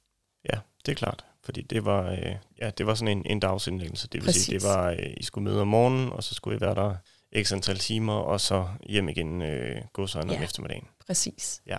Ja, 0.52 0.58
det 0.86 0.92
er 0.92 0.96
klart. 0.96 1.24
Fordi 1.44 1.62
det 1.62 1.84
var, 1.84 2.10
øh, 2.10 2.36
ja, 2.60 2.70
det 2.78 2.86
var 2.86 2.94
sådan 2.94 3.18
en, 3.18 3.26
en 3.26 3.40
dagsindlæggelse. 3.40 4.08
Det 4.08 4.20
vil 4.20 4.26
Præcis. 4.26 4.44
sige, 4.44 4.58
det 4.58 4.68
var, 4.68 4.90
øh, 4.90 5.14
I 5.16 5.22
skulle 5.22 5.44
møde 5.44 5.60
om 5.60 5.68
morgenen, 5.68 6.12
og 6.12 6.24
så 6.24 6.34
skulle 6.34 6.56
I 6.56 6.60
være 6.60 6.74
der 6.74 6.94
x 7.42 7.52
antal 7.52 7.78
timer, 7.78 8.12
og 8.12 8.40
så 8.40 8.68
hjem 8.86 9.08
igen 9.08 9.42
øh, 9.42 9.82
gå 9.92 10.06
så 10.06 10.18
ja. 10.18 10.36
om 10.36 10.42
eftermiddagen. 10.42 10.88
Præcis. 11.06 11.62
Ja. 11.66 11.76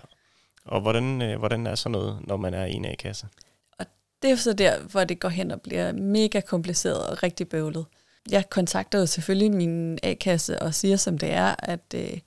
Og 0.64 0.80
hvordan, 0.80 1.22
øh, 1.22 1.38
hvordan 1.38 1.66
er 1.66 1.74
så 1.74 1.88
noget, 1.88 2.18
når 2.26 2.36
man 2.36 2.54
er 2.54 2.64
i 2.64 2.72
en 2.72 2.84
A-kasse? 2.84 3.26
Og 3.78 3.86
det 4.22 4.30
er 4.30 4.36
så 4.36 4.52
der, 4.52 4.82
hvor 4.82 5.04
det 5.04 5.20
går 5.20 5.28
hen 5.28 5.50
og 5.50 5.60
bliver 5.60 5.92
mega 5.92 6.40
kompliceret 6.40 7.06
og 7.08 7.22
rigtig 7.22 7.48
bøvlet 7.48 7.86
jeg 8.30 8.50
kontakter 8.50 8.98
jo 8.98 9.06
selvfølgelig 9.06 9.52
min 9.52 9.98
A-kasse 10.02 10.62
og 10.62 10.74
siger, 10.74 10.96
som 10.96 11.18
det 11.18 11.30
er, 11.30 11.54
at 11.58 11.94
øh, 11.94 12.18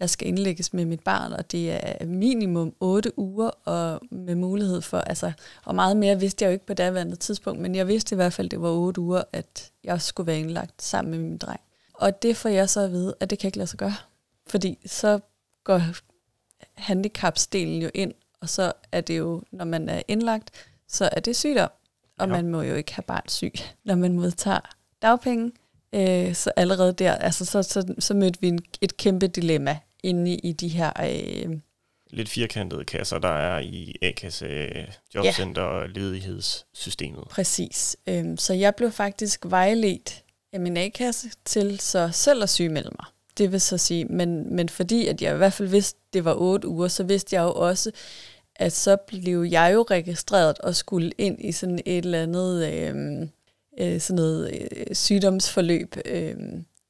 jeg 0.00 0.10
skal 0.10 0.28
indlægges 0.28 0.72
med 0.72 0.84
mit 0.84 1.00
barn, 1.00 1.32
og 1.32 1.52
det 1.52 1.72
er 1.72 2.06
minimum 2.06 2.74
8 2.80 3.18
uger, 3.18 3.50
og 3.64 4.00
med 4.10 4.34
mulighed 4.34 4.82
for, 4.82 4.98
altså, 4.98 5.32
og 5.64 5.74
meget 5.74 5.96
mere 5.96 6.20
vidste 6.20 6.44
jeg 6.44 6.48
jo 6.48 6.52
ikke 6.52 6.66
på 6.66 6.74
daværende 6.74 7.16
tidspunkt, 7.16 7.60
men 7.60 7.74
jeg 7.74 7.88
vidste 7.88 8.14
i 8.14 8.16
hvert 8.16 8.32
fald, 8.32 8.50
det 8.50 8.62
var 8.62 8.68
8 8.68 9.00
uger, 9.00 9.22
at 9.32 9.70
jeg 9.84 10.00
skulle 10.00 10.26
være 10.26 10.38
indlagt 10.38 10.82
sammen 10.82 11.10
med 11.10 11.18
min 11.18 11.38
dreng. 11.38 11.60
Og 11.94 12.22
det 12.22 12.36
får 12.36 12.48
jeg 12.48 12.70
så 12.70 12.80
at 12.80 12.92
vide, 12.92 13.14
at 13.20 13.30
det 13.30 13.38
kan 13.38 13.48
ikke 13.48 13.58
lade 13.58 13.66
sig 13.66 13.78
gøre. 13.78 13.94
Fordi 14.46 14.78
så 14.86 15.20
går 15.64 15.82
handicapsdelen 16.74 17.82
jo 17.82 17.90
ind, 17.94 18.14
og 18.40 18.48
så 18.48 18.72
er 18.92 19.00
det 19.00 19.18
jo, 19.18 19.42
når 19.50 19.64
man 19.64 19.88
er 19.88 20.02
indlagt, 20.08 20.50
så 20.88 21.08
er 21.12 21.20
det 21.20 21.36
sygdom. 21.36 21.70
Og 22.18 22.26
ja. 22.26 22.32
man 22.32 22.48
må 22.48 22.62
jo 22.62 22.74
ikke 22.74 22.94
have 22.94 23.02
barn 23.02 23.28
syg, 23.28 23.54
når 23.84 23.94
man 23.94 24.12
modtager 24.12 24.60
dagpenge. 25.02 25.52
Øh, 25.94 26.34
så 26.34 26.52
allerede 26.56 26.92
der, 26.92 27.14
altså 27.14 27.44
så, 27.44 27.62
så, 27.62 27.94
så 27.98 28.14
mødte 28.14 28.40
vi 28.40 28.48
en, 28.48 28.58
et 28.80 28.96
kæmpe 28.96 29.26
dilemma 29.26 29.78
inde 30.02 30.30
i, 30.30 30.38
i 30.38 30.52
de 30.52 30.68
her... 30.68 30.92
Øh, 31.02 31.56
Lidt 32.10 32.28
firkantede 32.28 32.84
kasser, 32.84 33.18
der 33.18 33.28
er 33.28 33.58
i 33.58 33.96
A-kasse, 34.02 34.46
jobcenter 35.14 35.62
og 35.62 35.82
ja. 35.82 36.00
ledighedssystemet. 36.00 37.24
Præcis. 37.30 37.96
Øhm, 38.06 38.36
så 38.36 38.54
jeg 38.54 38.74
blev 38.74 38.90
faktisk 38.90 39.44
vejledt 39.44 40.24
af 40.52 40.60
min 40.60 40.76
A-kasse 40.76 41.30
til 41.44 41.80
så 41.80 42.10
selv 42.12 42.42
at 42.42 42.48
sygemelde 42.48 42.90
mig. 42.98 43.06
Det 43.38 43.52
vil 43.52 43.60
så 43.60 43.78
sige, 43.78 44.04
men, 44.04 44.56
men 44.56 44.68
fordi 44.68 45.06
at 45.06 45.22
jeg 45.22 45.34
i 45.34 45.36
hvert 45.36 45.52
fald 45.52 45.68
vidste, 45.68 46.00
det 46.12 46.24
var 46.24 46.34
otte 46.34 46.68
uger, 46.68 46.88
så 46.88 47.04
vidste 47.04 47.36
jeg 47.36 47.42
jo 47.42 47.52
også, 47.52 47.90
at 48.56 48.72
så 48.72 48.96
blev 48.96 49.42
jeg 49.42 49.70
jo 49.74 49.86
registreret 49.90 50.58
og 50.58 50.76
skulle 50.76 51.12
ind 51.18 51.36
i 51.40 51.52
sådan 51.52 51.80
et 51.86 52.04
eller 52.04 52.22
andet... 52.22 52.72
Øh, 52.72 53.28
øh, 53.78 54.00
sådan 54.00 54.16
noget 54.16 54.68
øh, 54.76 54.94
sygdomsforløb, 54.94 55.96
øh, 56.04 56.36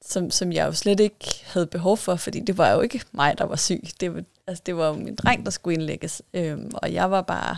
som, 0.04 0.30
som 0.30 0.52
jeg 0.52 0.66
jo 0.66 0.72
slet 0.72 1.00
ikke 1.00 1.42
havde 1.44 1.66
behov 1.66 1.96
for, 1.96 2.16
fordi 2.16 2.40
det 2.40 2.58
var 2.58 2.72
jo 2.72 2.80
ikke 2.80 3.00
mig, 3.12 3.38
der 3.38 3.44
var 3.44 3.56
syg. 3.56 3.82
Det 4.00 4.14
var, 4.14 4.22
altså, 4.46 4.62
det 4.66 4.76
var 4.76 4.88
jo 4.88 4.94
min 4.94 5.14
dreng, 5.14 5.44
der 5.44 5.50
skulle 5.50 5.74
indlægges, 5.74 6.22
øh, 6.34 6.58
og 6.74 6.92
jeg 6.92 7.10
var 7.10 7.22
bare 7.22 7.56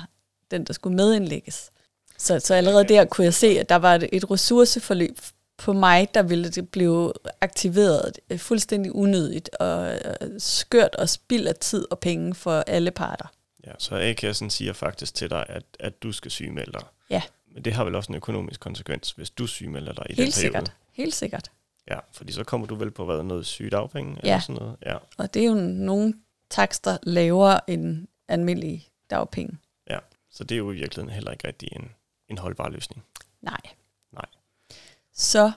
den, 0.50 0.64
der 0.64 0.72
skulle 0.72 0.96
medindlægges. 0.96 1.70
Så, 2.18 2.40
så 2.40 2.54
allerede 2.54 2.85
der 2.85 3.04
kunne 3.04 3.24
jeg 3.24 3.35
se, 3.35 3.46
at 3.46 3.68
der 3.68 3.76
var 3.76 4.02
et 4.12 4.30
ressourceforløb 4.30 5.18
på 5.58 5.72
mig, 5.72 6.08
der 6.14 6.22
ville 6.22 6.50
det 6.50 6.68
blive 6.68 7.12
aktiveret 7.40 8.18
øh, 8.30 8.38
fuldstændig 8.38 8.94
unødigt 8.94 9.48
og 9.48 9.98
skørt 10.38 10.94
og 10.94 11.08
spild 11.08 11.46
af 11.46 11.54
tid 11.54 11.87
og 11.90 11.98
penge 11.98 12.35
for 12.35 12.64
alle 12.66 12.90
parter. 12.90 13.26
Ja, 13.66 13.72
så 13.78 13.94
A-kassen 13.94 14.50
siger 14.50 14.72
faktisk 14.72 15.14
til 15.14 15.30
dig, 15.30 15.46
at, 15.48 15.64
at 15.80 16.02
du 16.02 16.12
skal 16.12 16.30
sygemelde 16.30 16.72
dig. 16.72 16.82
Ja. 17.11 17.22
Men 17.55 17.65
det 17.65 17.73
har 17.73 17.85
vel 17.85 17.95
også 17.95 18.12
en 18.12 18.17
økonomisk 18.17 18.61
konsekvens, 18.61 19.11
hvis 19.11 19.31
du 19.31 19.47
sygemelder 19.47 19.93
dig 19.93 20.07
i 20.11 20.15
Helt 20.15 20.17
den 20.17 20.25
periode. 20.25 20.33
sikkert. 20.33 20.77
Helt 20.93 21.15
sikkert. 21.15 21.51
Ja, 21.91 21.99
fordi 22.12 22.33
så 22.33 22.45
kommer 22.45 22.67
du 22.67 22.75
vel 22.75 22.91
på 22.91 23.05
hvad, 23.05 23.23
noget 23.23 23.47
sygedagpenge 23.47 24.11
ja. 24.25 24.29
eller 24.29 24.41
sådan 24.41 24.55
noget? 24.55 24.77
Ja, 24.87 24.97
og 25.19 25.35
det 25.35 25.43
er 25.43 25.47
jo 25.47 25.55
nogle 25.55 26.15
takster 26.51 26.99
lavere 27.03 27.71
end 27.71 28.07
almindelige 28.29 28.88
dagpenge. 29.11 29.59
Ja, 29.91 29.99
så 30.31 30.45
det 30.45 30.55
er 30.55 30.59
jo 30.59 30.71
i 30.71 30.75
virkeligheden 30.75 31.15
heller 31.15 31.31
ikke 31.31 31.49
rigtig 31.49 31.69
en, 31.73 31.91
en 32.29 32.38
holdbar 32.38 32.69
løsning. 32.69 33.05
Nej. 33.43 33.61
Nej. 34.12 34.27
Så 35.15 35.53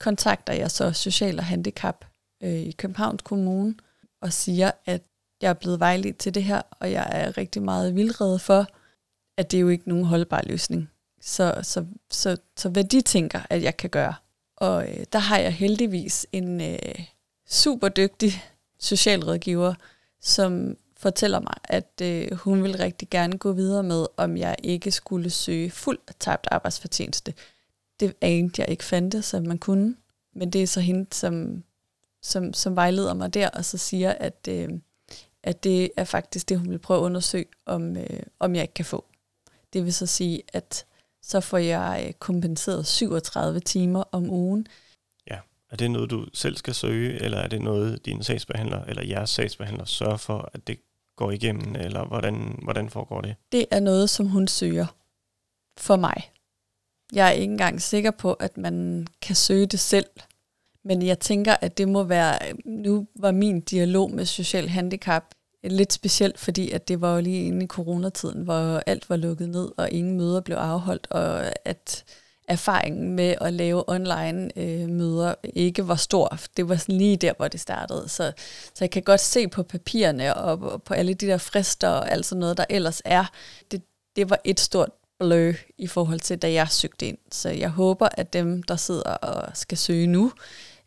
kontakter 0.00 0.52
jeg 0.52 0.70
så 0.70 0.92
Social 0.92 1.38
og 1.38 1.44
Handicap 1.44 2.04
øh, 2.42 2.50
i 2.54 2.70
Københavns 2.70 3.22
Kommune 3.22 3.74
og 4.20 4.32
siger, 4.32 4.70
at 4.86 5.02
jeg 5.40 5.50
er 5.50 5.54
blevet 5.54 5.80
vejledt 5.80 6.18
til 6.18 6.34
det 6.34 6.44
her, 6.44 6.62
og 6.70 6.92
jeg 6.92 7.08
er 7.10 7.38
rigtig 7.38 7.62
meget 7.62 7.94
vildrede 7.94 8.38
for, 8.38 8.66
at 9.36 9.50
det 9.50 9.56
er 9.56 9.60
jo 9.60 9.68
ikke 9.68 9.88
nogen 9.88 10.04
holdbar 10.04 10.42
løsning. 10.46 10.90
Så, 11.20 11.54
så, 11.62 11.86
så, 12.10 12.36
så 12.56 12.68
hvad 12.68 12.84
de 12.84 13.00
tænker, 13.00 13.40
at 13.50 13.62
jeg 13.62 13.76
kan 13.76 13.90
gøre. 13.90 14.14
Og 14.56 14.88
øh, 14.88 15.04
der 15.12 15.18
har 15.18 15.38
jeg 15.38 15.52
heldigvis 15.52 16.26
en 16.32 16.60
øh, 16.60 17.04
super 17.48 17.88
dygtig 17.88 18.32
socialrådgiver, 18.78 19.74
som 20.20 20.76
fortæller 20.96 21.40
mig, 21.40 21.54
at 21.64 22.00
øh, 22.02 22.32
hun 22.32 22.62
vil 22.62 22.76
rigtig 22.76 23.10
gerne 23.10 23.38
gå 23.38 23.52
videre 23.52 23.82
med, 23.82 24.06
om 24.16 24.36
jeg 24.36 24.56
ikke 24.62 24.90
skulle 24.90 25.30
søge 25.30 25.70
fuld 25.70 25.98
tabt 26.20 26.48
arbejdsfortjeneste. 26.50 27.34
Det 28.00 28.14
anede 28.20 28.52
jeg 28.58 28.68
ikke 28.68 28.84
fandt, 28.84 29.24
som 29.24 29.46
man 29.46 29.58
kunne. 29.58 29.96
Men 30.34 30.50
det 30.50 30.62
er 30.62 30.66
så 30.66 30.80
hende, 30.80 31.06
som, 31.12 31.64
som, 32.22 32.52
som 32.52 32.76
vejleder 32.76 33.14
mig 33.14 33.34
der, 33.34 33.48
og 33.48 33.64
så 33.64 33.78
siger, 33.78 34.12
at, 34.12 34.48
øh, 34.48 34.68
at 35.42 35.64
det 35.64 35.90
er 35.96 36.04
faktisk 36.04 36.48
det, 36.48 36.58
hun 36.58 36.70
vil 36.70 36.78
prøve 36.78 37.00
at 37.00 37.04
undersøge, 37.04 37.46
om, 37.66 37.96
øh, 37.96 38.22
om 38.38 38.54
jeg 38.54 38.62
ikke 38.62 38.74
kan 38.74 38.84
få. 38.84 39.04
Det 39.72 39.84
vil 39.84 39.94
så 39.94 40.06
sige, 40.06 40.42
at 40.52 40.86
så 41.22 41.40
får 41.40 41.58
jeg 41.58 42.04
øh, 42.06 42.12
kompenseret 42.12 42.86
37 42.86 43.60
timer 43.60 44.04
om 44.12 44.30
ugen. 44.30 44.66
Ja, 45.30 45.38
er 45.70 45.76
det 45.76 45.90
noget, 45.90 46.10
du 46.10 46.26
selv 46.34 46.56
skal 46.56 46.74
søge, 46.74 47.20
eller 47.22 47.38
er 47.38 47.48
det 47.48 47.62
noget, 47.62 48.06
din 48.06 48.22
sagsbehandler 48.22 48.84
eller 48.84 49.04
jeres 49.04 49.30
sagsbehandler 49.30 49.84
sørger 49.84 50.16
for, 50.16 50.50
at 50.54 50.66
det 50.66 50.78
går 51.16 51.30
igennem, 51.30 51.76
eller 51.76 52.04
hvordan, 52.04 52.58
hvordan 52.62 52.90
foregår 52.90 53.20
det? 53.20 53.36
Det 53.52 53.66
er 53.70 53.80
noget, 53.80 54.10
som 54.10 54.26
hun 54.26 54.48
søger. 54.48 54.86
for 55.78 55.96
mig. 55.96 56.32
Jeg 57.12 57.26
er 57.28 57.30
ikke 57.30 57.52
engang 57.52 57.82
sikker 57.82 58.10
på, 58.10 58.32
at 58.32 58.56
man 58.56 59.06
kan 59.22 59.36
søge 59.36 59.66
det 59.66 59.80
selv. 59.80 60.06
Men 60.84 61.02
jeg 61.02 61.18
tænker, 61.18 61.56
at 61.60 61.78
det 61.78 61.88
må 61.88 62.02
være, 62.04 62.38
nu 62.64 63.06
var 63.14 63.30
min 63.30 63.60
dialog 63.60 64.10
med 64.10 64.24
social 64.24 64.68
handicap 64.68 65.34
lidt 65.64 65.92
specielt, 65.92 66.38
fordi 66.38 66.70
at 66.70 66.88
det 66.88 67.00
var 67.00 67.14
jo 67.14 67.20
lige 67.20 67.44
inde 67.44 67.64
i 67.64 67.68
coronatiden, 67.68 68.42
hvor 68.42 68.82
alt 68.86 69.10
var 69.10 69.16
lukket 69.16 69.48
ned, 69.48 69.68
og 69.76 69.90
ingen 69.90 70.16
møder 70.16 70.40
blev 70.40 70.56
afholdt, 70.56 71.06
og 71.10 71.44
at 71.64 72.04
erfaringen 72.48 73.16
med 73.16 73.34
at 73.40 73.52
lave 73.52 73.90
online 73.90 74.50
øh, 74.56 74.88
møder 74.88 75.34
ikke 75.44 75.88
var 75.88 75.94
stor. 75.94 76.38
Det 76.56 76.68
var 76.68 76.76
sådan 76.76 76.98
lige 76.98 77.16
der, 77.16 77.32
hvor 77.36 77.48
det 77.48 77.60
startede. 77.60 78.08
Så, 78.08 78.32
så 78.74 78.84
jeg 78.84 78.90
kan 78.90 79.02
godt 79.02 79.20
se 79.20 79.48
på 79.48 79.62
papirerne 79.62 80.34
og, 80.34 80.72
og 80.72 80.82
på 80.82 80.94
alle 80.94 81.14
de 81.14 81.26
der 81.26 81.38
frister 81.38 81.88
og 81.88 82.10
alt 82.10 82.26
sådan 82.26 82.40
noget, 82.40 82.56
der 82.56 82.64
ellers 82.70 83.02
er. 83.04 83.24
Det, 83.70 83.82
det 84.16 84.30
var 84.30 84.40
et 84.44 84.60
stort 84.60 84.90
blø 85.18 85.54
i 85.78 85.86
forhold 85.86 86.20
til, 86.20 86.38
da 86.38 86.52
jeg 86.52 86.68
søgte 86.70 87.06
ind. 87.06 87.18
Så 87.32 87.48
jeg 87.48 87.70
håber, 87.70 88.08
at 88.12 88.32
dem, 88.32 88.62
der 88.62 88.76
sidder 88.76 89.10
og 89.10 89.56
skal 89.56 89.78
søge 89.78 90.06
nu, 90.06 90.32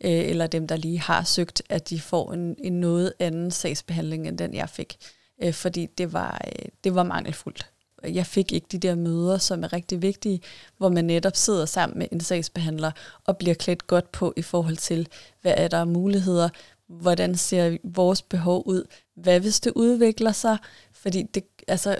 øh, 0.03 0.29
eller 0.29 0.47
dem, 0.47 0.67
der 0.67 0.75
lige 0.75 0.99
har 0.99 1.23
søgt, 1.23 1.61
at 1.69 1.89
de 1.89 1.99
får 1.99 2.33
en, 2.33 2.55
en 2.63 2.73
noget 2.79 3.13
anden 3.19 3.51
sagsbehandling, 3.51 4.27
end 4.27 4.37
den 4.37 4.53
jeg 4.53 4.69
fik. 4.69 4.97
Øh, 5.43 5.53
fordi 5.53 5.85
det 5.85 6.13
var, 6.13 6.41
øh, 6.47 6.65
det 6.83 6.95
var 6.95 7.03
mangelfuldt. 7.03 7.65
Jeg 8.03 8.25
fik 8.25 8.51
ikke 8.51 8.67
de 8.71 8.77
der 8.77 8.95
møder, 8.95 9.37
som 9.37 9.63
er 9.63 9.73
rigtig 9.73 10.01
vigtige, 10.01 10.41
hvor 10.77 10.89
man 10.89 11.05
netop 11.05 11.35
sidder 11.35 11.65
sammen 11.65 11.99
med 11.99 12.07
en 12.11 12.19
sagsbehandler 12.19 12.91
og 13.25 13.37
bliver 13.37 13.53
klædt 13.53 13.87
godt 13.87 14.11
på 14.11 14.33
i 14.37 14.41
forhold 14.41 14.77
til, 14.77 15.07
hvad 15.41 15.53
er 15.57 15.67
der 15.67 15.79
af 15.79 15.87
muligheder, 15.87 16.49
hvordan 16.87 17.35
ser 17.35 17.77
vores 17.83 18.21
behov 18.21 18.63
ud, 18.65 18.83
hvad 19.15 19.39
hvis 19.39 19.59
det 19.59 19.73
udvikler 19.75 20.31
sig, 20.31 20.57
fordi 20.93 21.23
det, 21.23 21.43
altså, 21.67 21.99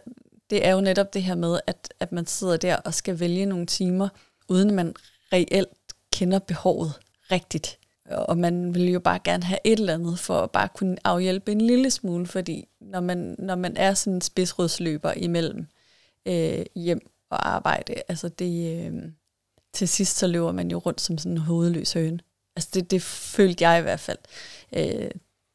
det 0.50 0.66
er 0.68 0.72
jo 0.72 0.82
netop 0.82 1.14
det 1.14 1.24
her 1.24 1.36
med, 1.36 1.60
at, 1.68 1.94
at 2.00 2.12
man 2.12 2.28
sidder 2.28 2.58
der 2.58 2.76
og 2.76 2.94
skal 2.94 3.20
vælge 3.20 3.46
nogle 3.46 3.66
timer, 3.66 4.10
uden 4.50 4.76
man 4.76 4.94
reelt 5.34 5.70
kender 6.14 6.40
behovet 6.40 6.94
rigtigt. 7.32 7.78
Og 8.16 8.38
man 8.38 8.76
vil 8.76 8.92
jo 8.92 9.00
bare 9.00 9.20
gerne 9.24 9.44
have 9.44 9.60
et 9.64 9.80
eller 9.80 9.94
andet 9.94 10.20
for 10.20 10.40
at 10.40 10.52
bare 10.52 10.70
kunne 10.76 10.98
afhjælpe 11.04 11.52
en 11.52 11.62
lille 11.62 11.92
smule, 11.92 12.26
fordi 12.28 12.68
når 12.82 13.00
man, 13.00 13.36
når 13.40 13.56
man 13.56 13.78
er 13.78 13.94
sådan 13.94 14.14
en 14.14 14.22
spidsrødsløber 14.22 15.14
imellem 15.14 15.68
øh, 16.26 16.66
hjem 16.76 17.00
og 17.30 17.50
arbejde, 17.50 17.94
altså 18.08 18.30
det, 18.30 18.86
øh, 18.86 19.12
til 19.74 19.88
sidst 19.88 20.18
så 20.18 20.28
løber 20.28 20.52
man 20.52 20.72
jo 20.72 20.78
rundt 20.78 21.02
som 21.02 21.18
sådan 21.18 21.32
en 21.32 21.38
hovedløs 21.38 21.94
høne. 21.94 22.20
Altså 22.56 22.70
det, 22.74 22.92
det 22.92 23.02
følte 23.02 23.68
jeg 23.68 23.80
i 23.80 23.82
hvert 23.82 24.00
fald. 24.00 24.18
Øh, 24.76 25.12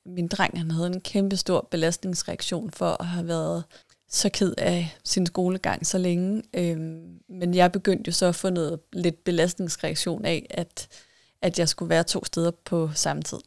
min 0.06 0.28
dreng 0.28 0.58
han 0.58 0.70
havde 0.70 0.86
en 0.86 1.00
kæmpe 1.00 1.36
stor 1.36 1.68
belastningsreaktion 1.70 2.70
for 2.70 2.96
at 3.00 3.06
have 3.06 3.28
været 3.28 3.64
så 4.08 4.28
ked 4.28 4.54
af 4.58 4.96
sin 5.04 5.26
skolegang 5.26 5.86
så 5.86 5.98
længe. 5.98 6.42
Øhm, 6.54 7.20
men 7.28 7.54
jeg 7.54 7.72
begyndte 7.72 8.08
jo 8.08 8.12
så 8.12 8.26
at 8.26 8.34
få 8.34 8.50
noget 8.50 8.80
lidt 8.92 9.24
belastningsreaktion 9.24 10.24
af, 10.24 10.46
at, 10.50 10.88
at 11.46 11.58
jeg 11.58 11.68
skulle 11.68 11.88
være 11.88 12.04
to 12.04 12.24
steder 12.24 12.50
på 12.50 12.90
samme 12.94 13.22
tid. 13.22 13.38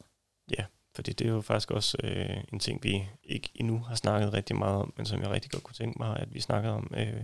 Ja, 0.58 0.64
fordi 0.94 1.12
det 1.12 1.26
er 1.26 1.30
jo 1.30 1.40
faktisk 1.40 1.70
også 1.70 1.98
øh, 2.04 2.44
en 2.52 2.58
ting, 2.58 2.82
vi 2.82 3.08
ikke 3.24 3.50
endnu 3.54 3.78
har 3.78 3.94
snakket 3.94 4.32
rigtig 4.32 4.56
meget 4.56 4.74
om, 4.74 4.92
men 4.96 5.06
som 5.06 5.22
jeg 5.22 5.30
rigtig 5.30 5.50
godt 5.50 5.62
kunne 5.62 5.74
tænke 5.74 5.98
mig, 5.98 6.16
at 6.16 6.34
vi 6.34 6.40
snakker 6.40 6.70
om 6.70 6.90
øh, 6.96 7.22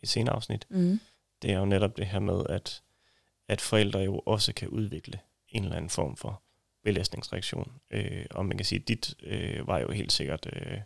i 0.00 0.06
senere 0.06 0.34
afsnit. 0.34 0.66
Mm. 0.70 1.00
Det 1.42 1.50
er 1.50 1.58
jo 1.58 1.64
netop 1.64 1.96
det 1.96 2.06
her 2.06 2.18
med, 2.18 2.46
at, 2.48 2.82
at 3.48 3.60
forældre 3.60 4.00
jo 4.00 4.18
også 4.18 4.52
kan 4.52 4.68
udvikle 4.68 5.18
en 5.48 5.62
eller 5.62 5.76
anden 5.76 5.90
form 5.90 6.16
for 6.16 6.42
belastningsreaktion. 6.84 7.72
Øh, 7.90 8.26
og 8.30 8.46
man 8.46 8.56
kan 8.56 8.64
sige, 8.64 8.80
at 8.80 8.88
dit 8.88 9.14
øh, 9.22 9.66
var 9.66 9.78
jo 9.78 9.90
helt 9.90 10.12
sikkert 10.12 10.46
øh, 10.52 10.78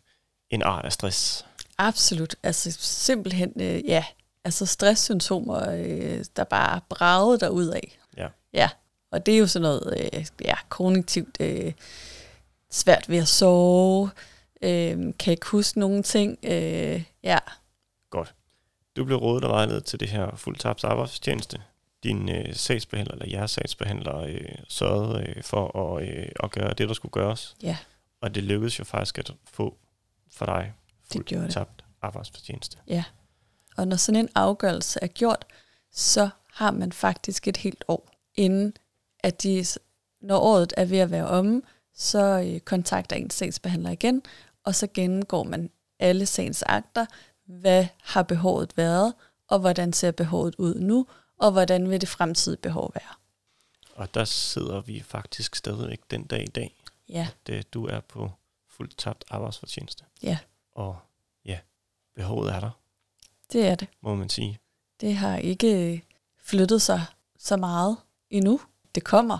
en 0.51 0.63
art 0.63 0.85
af 0.85 0.93
stress. 0.93 1.47
Absolut. 1.79 2.37
Altså 2.43 2.73
simpelthen, 2.81 3.53
øh, 3.61 3.85
ja, 3.85 4.05
altså 4.45 4.67
stresssymptomer, 4.67 5.71
øh, 5.71 6.25
der 6.37 6.45
bare 6.45 6.81
bragede 6.89 7.41
der 7.41 7.49
ud 7.49 7.67
af. 7.67 7.99
Ja. 8.17 8.29
Ja, 8.53 8.69
og 9.11 9.27
det 9.27 9.35
er 9.35 9.39
jo 9.39 9.47
sådan 9.47 9.63
noget, 9.63 10.11
øh, 10.15 10.27
ja, 10.45 10.55
kognitivt 10.69 11.37
øh, 11.41 11.73
svært 12.71 13.09
ved 13.09 13.19
at 13.19 13.29
sove, 13.29 14.11
øh, 14.63 14.99
kan 15.19 15.31
ikke 15.31 15.47
huske 15.47 15.79
nogen 15.79 16.03
ting, 16.03 16.39
øh, 16.43 17.03
ja. 17.23 17.39
Godt. 18.11 18.35
Du 18.97 19.05
blev 19.05 19.19
rådet 19.19 19.45
og 19.45 19.51
vejledet 19.51 19.85
til 19.85 20.01
det 20.01 20.09
her 20.09 20.37
fuldtabs 20.37 20.85
arbejdstjeneste. 20.85 21.63
Din 22.03 22.29
øh, 22.29 22.55
sagsbehandler, 22.55 23.15
eller 23.15 23.39
jeres 23.39 23.51
sagsbehandler, 23.51 24.19
øh, 24.19 24.41
sørgede 24.69 25.29
øh, 25.29 25.43
for 25.43 25.97
at, 25.97 26.09
øh, 26.09 26.29
at 26.43 26.51
gøre 26.51 26.75
det, 26.75 26.89
der 26.89 26.95
skulle 26.95 27.13
gøres. 27.13 27.57
Ja. 27.63 27.77
Og 28.21 28.35
det 28.35 28.43
lykkedes 28.43 28.79
jo 28.79 28.85
faktisk 28.85 29.19
at 29.19 29.33
få 29.45 29.77
for 30.31 30.47
dig 30.47 30.73
det 31.13 31.25
gjorde 31.25 31.45
det. 31.45 31.53
tabt 31.53 31.85
arbejdsfortjeneste. 32.03 32.79
Ja, 32.87 33.05
og 33.77 33.89
når 33.89 33.97
sådan 33.97 34.21
en 34.21 34.29
afgørelse 34.35 34.99
er 35.03 35.07
gjort, 35.07 35.47
så 35.93 36.29
har 36.53 36.71
man 36.71 36.93
faktisk 36.93 37.49
et 37.49 37.57
helt 37.57 37.85
år, 37.89 38.11
inden 38.35 38.73
at 39.23 39.43
de, 39.43 39.65
når 40.21 40.39
året 40.39 40.73
er 40.77 40.85
ved 40.85 40.99
at 40.99 41.11
være 41.11 41.27
omme, 41.27 41.63
så 41.95 42.43
øh, 42.47 42.61
kontakter 42.61 43.17
en 43.17 43.31
sagsbehandler 43.31 43.91
igen, 43.91 44.23
og 44.65 44.75
så 44.75 44.87
gennemgår 44.95 45.43
man 45.43 45.71
alle 45.99 46.27
sagens 46.27 46.63
akter, 46.63 47.07
hvad 47.45 47.87
har 48.03 48.23
behovet 48.23 48.77
været, 48.77 49.15
og 49.49 49.59
hvordan 49.59 49.93
ser 49.93 50.11
behovet 50.11 50.55
ud 50.59 50.75
nu, 50.75 51.07
og 51.39 51.53
hvordan 51.53 51.91
vil 51.91 52.01
det 52.01 52.09
fremtidige 52.09 52.61
behov 52.61 52.91
være. 52.95 53.15
Og 53.95 54.15
der 54.15 54.25
sidder 54.25 54.81
vi 54.81 55.01
faktisk 55.01 55.55
stadigvæk 55.55 56.01
den 56.11 56.25
dag 56.25 56.43
i 56.43 56.51
dag. 56.51 56.77
Ja. 57.09 57.29
At, 57.47 57.55
øh, 57.55 57.63
du 57.73 57.87
er 57.87 58.01
på 58.01 58.31
fuldt 58.69 58.99
tabt 58.99 59.25
arbejdsfortjeneste. 59.31 60.05
Ja. 60.23 60.39
Og 60.73 60.99
ja, 61.45 61.59
behovet 62.15 62.53
er 62.53 62.61
der. 62.61 62.71
Det 63.53 63.67
er 63.67 63.75
det. 63.75 63.89
Må 64.01 64.15
man 64.15 64.29
sige. 64.29 64.59
Det 65.01 65.17
har 65.17 65.37
ikke 65.37 66.03
flyttet 66.39 66.83
sig 66.83 67.05
så 67.39 67.57
meget 67.57 67.97
endnu. 68.31 68.61
Det 68.95 69.05
kommer. 69.05 69.39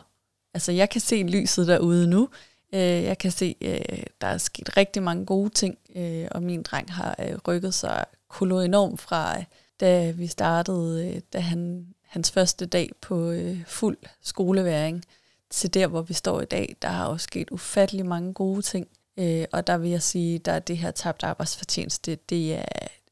Altså, 0.55 0.73
jeg 0.73 0.91
kan 0.91 1.01
se 1.01 1.23
lyset 1.23 1.67
derude 1.67 2.07
nu. 2.07 2.29
Øh, 2.73 2.81
jeg 2.81 3.19
kan 3.19 3.31
se, 3.31 3.55
øh, 3.61 4.03
der 4.21 4.27
er 4.27 4.39
sket 4.39 4.77
rigtig 4.77 5.03
mange 5.03 5.27
gode 5.27 5.51
ting, 5.51 5.79
øh, 5.97 6.29
og 6.31 6.43
min 6.43 6.63
dreng 6.63 6.93
har 6.93 7.17
øh, 7.19 7.39
rykket 7.49 7.75
sig 7.75 8.05
kolo 8.29 8.61
enormt 8.61 9.01
fra, 9.01 9.39
øh, 9.39 9.45
da 9.81 10.11
vi 10.11 10.27
startede, 10.27 11.09
øh, 11.09 11.21
da 11.33 11.41
han, 11.41 11.87
hans 12.07 12.31
første 12.31 12.67
dag 12.67 12.91
på 13.01 13.35
fuld 13.67 13.97
skoleværing, 14.23 15.05
til 15.51 15.75
der, 15.75 15.87
hvor 15.87 16.03
vi 16.03 16.15
står 16.15 16.41
i 16.41 16.45
dag. 16.45 16.77
Der 16.83 16.89
har 16.89 17.07
også 17.07 17.25
sket 17.25 17.51
ufattelig 17.51 18.07
mange 18.07 18.35
gode 18.35 18.63
ting. 18.63 18.89
Øh, 19.17 19.45
og 19.53 19.67
der 19.67 19.79
vil 19.79 19.91
jeg 19.91 20.03
sige, 20.03 20.39
der 20.39 20.53
er 20.53 20.59
det 20.59 20.79
her 20.79 20.91
tabt 20.91 21.23
arbejdsfortjeneste, 21.23 22.19
det 22.29 22.55
er, 22.55 22.65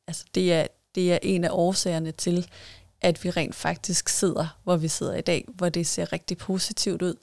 altså 0.07 0.24
det, 0.35 0.53
er, 0.53 0.66
det 0.94 1.12
er 1.12 1.18
en 1.22 1.44
af 1.44 1.51
årsagerne 1.53 2.12
til, 2.12 2.48
at 3.01 3.25
vi 3.25 3.31
rent 3.31 3.55
faktisk 3.55 4.09
sidder, 4.09 4.59
hvor 4.65 4.77
vi 4.77 4.89
sidder 4.89 5.15
i 5.15 5.21
dag, 5.21 5.45
hvor 5.49 5.69
det 5.69 5.87
ser 5.87 6.13
rigtig 6.13 6.39
positivt 6.39 7.03
ud, 7.03 7.15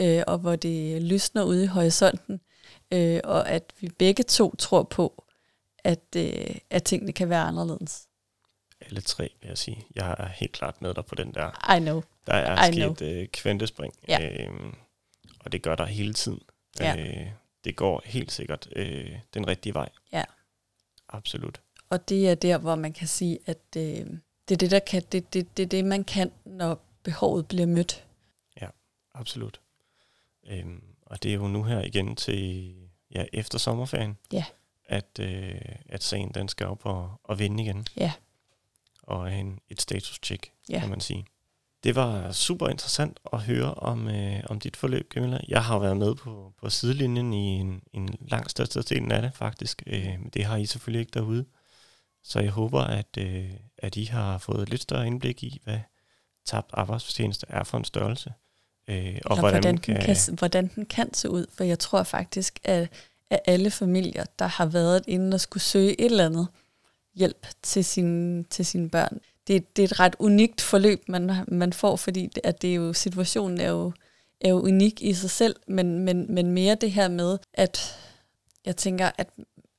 øh, 0.00 0.22
og 0.26 0.38
hvor 0.38 0.56
det 0.56 1.02
lysner 1.02 1.42
ude 1.42 1.64
i 1.64 1.66
horisonten, 1.66 2.40
øh, 2.92 3.20
og 3.24 3.48
at 3.48 3.72
vi 3.80 3.88
begge 3.98 4.22
to 4.22 4.54
tror 4.56 4.82
på, 4.82 5.24
at, 5.84 6.16
øh, 6.16 6.56
at 6.70 6.84
tingene 6.84 7.12
kan 7.12 7.28
være 7.30 7.42
anderledes. 7.42 8.08
Alle 8.80 9.00
tre, 9.00 9.30
vil 9.40 9.48
jeg 9.48 9.58
sige. 9.58 9.86
Jeg 9.94 10.16
er 10.18 10.28
helt 10.28 10.52
klart 10.52 10.82
med 10.82 10.94
dig 10.94 11.06
på 11.06 11.14
den 11.14 11.34
der. 11.34 11.76
I 11.76 11.80
know. 11.80 12.02
Der 12.26 12.32
er 12.32 12.72
sket 12.72 13.02
øh, 13.02 13.28
kvantespring, 13.28 13.94
ja. 14.08 14.28
øh, 14.28 14.72
og 15.40 15.52
det 15.52 15.62
gør 15.62 15.74
der 15.74 15.84
hele 15.84 16.14
tiden. 16.14 16.40
Ja. 16.80 16.96
Øh, 16.96 17.26
det 17.64 17.76
går 17.76 18.02
helt 18.04 18.32
sikkert 18.32 18.68
øh, 18.76 19.18
den 19.34 19.48
rigtige 19.48 19.74
vej. 19.74 19.88
Ja. 20.12 20.24
Absolut. 21.08 21.60
Og 21.90 22.08
det 22.08 22.28
er 22.28 22.34
der, 22.34 22.58
hvor 22.58 22.74
man 22.74 22.92
kan 22.92 23.08
sige, 23.08 23.38
at 23.46 23.76
øh, 23.76 24.06
det 24.48 24.54
er 24.54 24.58
det, 24.58 24.70
der 24.70 24.78
kan, 24.78 25.02
det, 25.12 25.34
det, 25.34 25.56
det 25.56 25.70
det, 25.70 25.84
man 25.84 26.04
kan, 26.04 26.32
når 26.44 26.80
behovet 27.02 27.48
bliver 27.48 27.66
mødt. 27.66 28.04
Ja, 28.60 28.66
absolut. 29.14 29.60
Øhm, 30.46 30.82
og 31.02 31.22
det 31.22 31.30
er 31.30 31.34
jo 31.34 31.48
nu 31.48 31.62
her 31.62 31.82
igen 31.82 32.16
til 32.16 32.74
ja, 33.14 33.24
efter 33.32 33.58
sommerferien, 33.58 34.18
ja. 34.32 34.44
at, 34.84 35.18
øh, 35.20 35.60
at 35.88 36.04
sagen 36.04 36.30
den 36.34 36.48
skal 36.48 36.66
op 36.66 36.86
og, 36.86 37.20
og 37.24 37.38
vinde 37.38 37.62
igen. 37.62 37.86
Ja. 37.96 38.12
Og 39.02 39.32
en, 39.32 39.60
et 39.68 39.82
status-check, 39.82 40.52
ja. 40.68 40.80
kan 40.80 40.90
man 40.90 41.00
sige. 41.00 41.26
Det 41.84 41.94
var 41.94 42.32
super 42.32 42.68
interessant 42.68 43.20
at 43.32 43.40
høre 43.42 43.74
om, 43.74 44.08
øh, 44.08 44.42
om 44.48 44.60
dit 44.60 44.76
forløb, 44.76 45.12
Camilla. 45.12 45.40
Jeg 45.48 45.64
har 45.64 45.78
været 45.78 45.96
med 45.96 46.14
på, 46.14 46.52
på 46.60 46.70
sidelinjen 46.70 47.32
i 47.32 47.46
en, 47.46 47.82
en 47.92 48.14
lang 48.20 48.50
største 48.50 48.82
del 48.82 49.12
af 49.12 49.22
det, 49.22 49.34
faktisk. 49.34 49.82
Øh, 49.86 50.18
det 50.34 50.44
har 50.44 50.56
I 50.56 50.66
selvfølgelig 50.66 51.00
ikke 51.00 51.10
derude. 51.14 51.44
Så 52.22 52.40
jeg 52.40 52.50
håber, 52.50 52.80
at, 52.80 53.18
øh, 53.18 53.50
at 53.78 53.96
I 53.96 54.04
har 54.04 54.38
fået 54.38 54.62
et 54.62 54.68
lidt 54.68 54.82
større 54.82 55.06
indblik 55.06 55.42
i, 55.42 55.60
hvad 55.64 55.78
tabt 56.46 56.70
arbejdsfortjeneste 56.72 57.46
er 57.48 57.64
for 57.64 57.78
en 57.78 57.84
størrelse. 57.84 58.32
Øh, 58.88 59.18
og 59.24 59.38
hvordan, 59.38 59.62
hvordan, 59.62 59.78
kan, 59.78 59.96
den 59.96 60.04
kan, 60.04 60.16
hvordan 60.38 60.70
den 60.74 60.86
kan 60.86 61.14
se 61.14 61.30
ud. 61.30 61.46
For 61.54 61.64
jeg 61.64 61.78
tror 61.78 62.02
faktisk, 62.02 62.58
at, 62.64 62.88
at 63.30 63.40
alle 63.44 63.70
familier, 63.70 64.24
der 64.38 64.46
har 64.46 64.66
været 64.66 65.04
inde 65.06 65.34
og 65.34 65.40
skulle 65.40 65.62
søge 65.62 66.00
et 66.00 66.04
eller 66.04 66.26
andet 66.26 66.48
hjælp 67.14 67.46
til, 67.62 67.84
sin, 67.84 68.44
til 68.44 68.66
sine 68.66 68.90
børn, 68.90 69.20
det, 69.46 69.76
det 69.76 69.82
er 69.82 69.88
et 69.88 70.00
ret 70.00 70.16
unikt 70.18 70.60
forløb, 70.60 71.08
man, 71.08 71.44
man 71.48 71.72
får, 71.72 71.96
fordi 71.96 72.26
det, 72.26 72.40
at 72.44 72.62
det 72.62 72.70
er 72.70 72.74
jo, 72.74 72.92
situationen 72.92 73.60
er 73.60 73.68
jo, 73.70 73.92
er 74.40 74.48
jo 74.48 74.60
unik 74.60 75.02
i 75.02 75.14
sig 75.14 75.30
selv, 75.30 75.56
men, 75.66 75.98
men, 75.98 76.34
men 76.34 76.50
mere 76.50 76.74
det 76.74 76.92
her 76.92 77.08
med, 77.08 77.38
at 77.54 77.98
jeg 78.64 78.76
tænker, 78.76 79.10
at, 79.18 79.30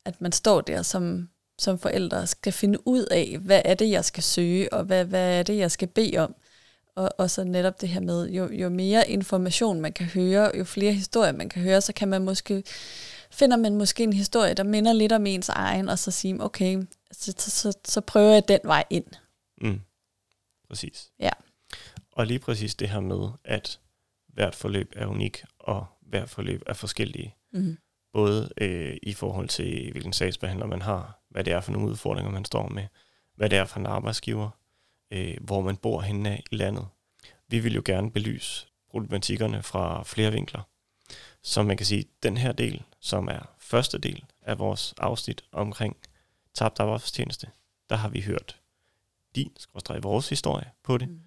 at 0.06 0.22
man 0.22 0.32
står 0.32 0.62
der 0.62 0.82
som, 0.82 1.30
som 1.60 1.80
forældre 1.80 2.28
skal 2.28 2.54
finde 2.54 2.88
ud 2.88 3.06
af, 3.06 3.38
hvad 3.42 3.62
er 3.66 3.74
det, 3.74 3.90
jeg 3.90 4.06
skal 4.06 4.24
søge, 4.24 4.74
og 4.74 4.84
hvad, 4.84 5.06
hvad 5.06 5.40
er 5.40 5.44
det, 5.44 5.58
jeg 5.58 5.72
skal 5.72 5.88
bede 5.88 6.18
om. 6.18 6.36
Og, 6.96 7.10
og 7.18 7.30
så 7.30 7.44
netop 7.44 7.82
det 7.82 7.90
her 7.90 8.00
med, 8.00 8.30
jo, 8.30 8.52
jo 8.52 8.70
mere 8.70 9.10
information 9.10 9.82
man 9.82 9.94
kan 9.94 10.06
høre, 10.06 10.52
jo 10.58 10.64
flere 10.64 10.94
historier 10.94 11.32
man 11.32 11.50
kan 11.50 11.62
høre, 11.62 11.82
så 11.82 11.94
kan 11.94 12.08
man 12.08 12.26
måske, 12.26 12.64
finder 13.32 13.58
man 13.58 13.76
måske 13.76 14.04
en 14.04 14.14
historie, 14.14 14.54
der 14.54 14.64
minder 14.64 14.94
lidt 14.94 15.12
om 15.12 15.26
ens 15.26 15.50
egen, 15.50 15.90
og 15.90 16.00
så 16.00 16.12
sige, 16.12 16.44
okay, 16.44 16.84
så, 17.12 17.34
så, 17.38 17.52
så, 17.52 17.78
så 17.86 18.02
prøver 18.02 18.34
jeg 18.34 18.48
den 18.48 18.60
vej 18.64 18.84
ind. 18.90 19.06
Mm. 19.62 19.82
Præcis. 20.68 21.12
Ja. 21.20 21.30
Og 22.12 22.28
lige 22.28 22.40
præcis 22.40 22.76
det 22.76 22.90
her 22.90 23.00
med, 23.00 23.30
at 23.44 23.80
hvert 24.34 24.56
forløb 24.56 24.94
er 24.96 25.06
unik, 25.06 25.44
og 25.60 25.86
hvert 26.02 26.30
forløb 26.30 26.64
er 26.68 26.74
forskellige. 26.74 27.36
Mm. 27.54 27.78
Både 28.14 28.50
øh, 28.62 28.98
i 29.04 29.14
forhold 29.14 29.50
til, 29.50 29.92
hvilken 29.92 30.14
sagsbehandler 30.14 30.66
man 30.66 30.82
har, 30.82 31.20
hvad 31.38 31.44
det 31.44 31.54
er 31.54 31.62
for 31.62 31.72
nogle 31.72 31.88
udfordringer, 31.88 32.32
man 32.32 32.46
står 32.46 32.70
med, 32.70 32.88
hvad 33.36 33.50
det 33.50 33.58
er 33.58 33.66
for 33.66 33.80
en 33.80 33.86
arbejdsgiver, 33.86 34.50
øh, 35.12 35.38
hvor 35.42 35.62
man 35.62 35.78
bor 35.78 36.02
henne 36.02 36.42
i 36.52 36.56
landet. 36.56 36.88
Vi 37.48 37.60
vil 37.60 37.76
jo 37.76 37.82
gerne 37.86 38.12
belyse 38.12 38.68
problematikkerne 38.90 39.64
fra 39.64 40.04
flere 40.04 40.32
vinkler. 40.32 40.62
Så 41.42 41.64
man 41.64 41.78
kan 41.78 41.86
sige, 41.86 42.06
den 42.24 42.38
her 42.38 42.52
del, 42.52 42.84
som 43.00 43.28
er 43.28 43.56
første 43.60 43.98
del 43.98 44.26
af 44.42 44.60
vores 44.60 44.94
afsnit 44.98 45.44
omkring 45.52 45.98
tabt 46.54 46.80
arbejdstjeneste, 46.80 47.48
der 47.90 47.96
har 47.96 48.10
vi 48.10 48.22
hørt 48.22 48.62
din, 49.36 49.52
skråstrej 49.58 50.00
vores 50.00 50.30
historie 50.30 50.72
på 50.84 50.98
det. 50.98 51.10
Mm. 51.10 51.22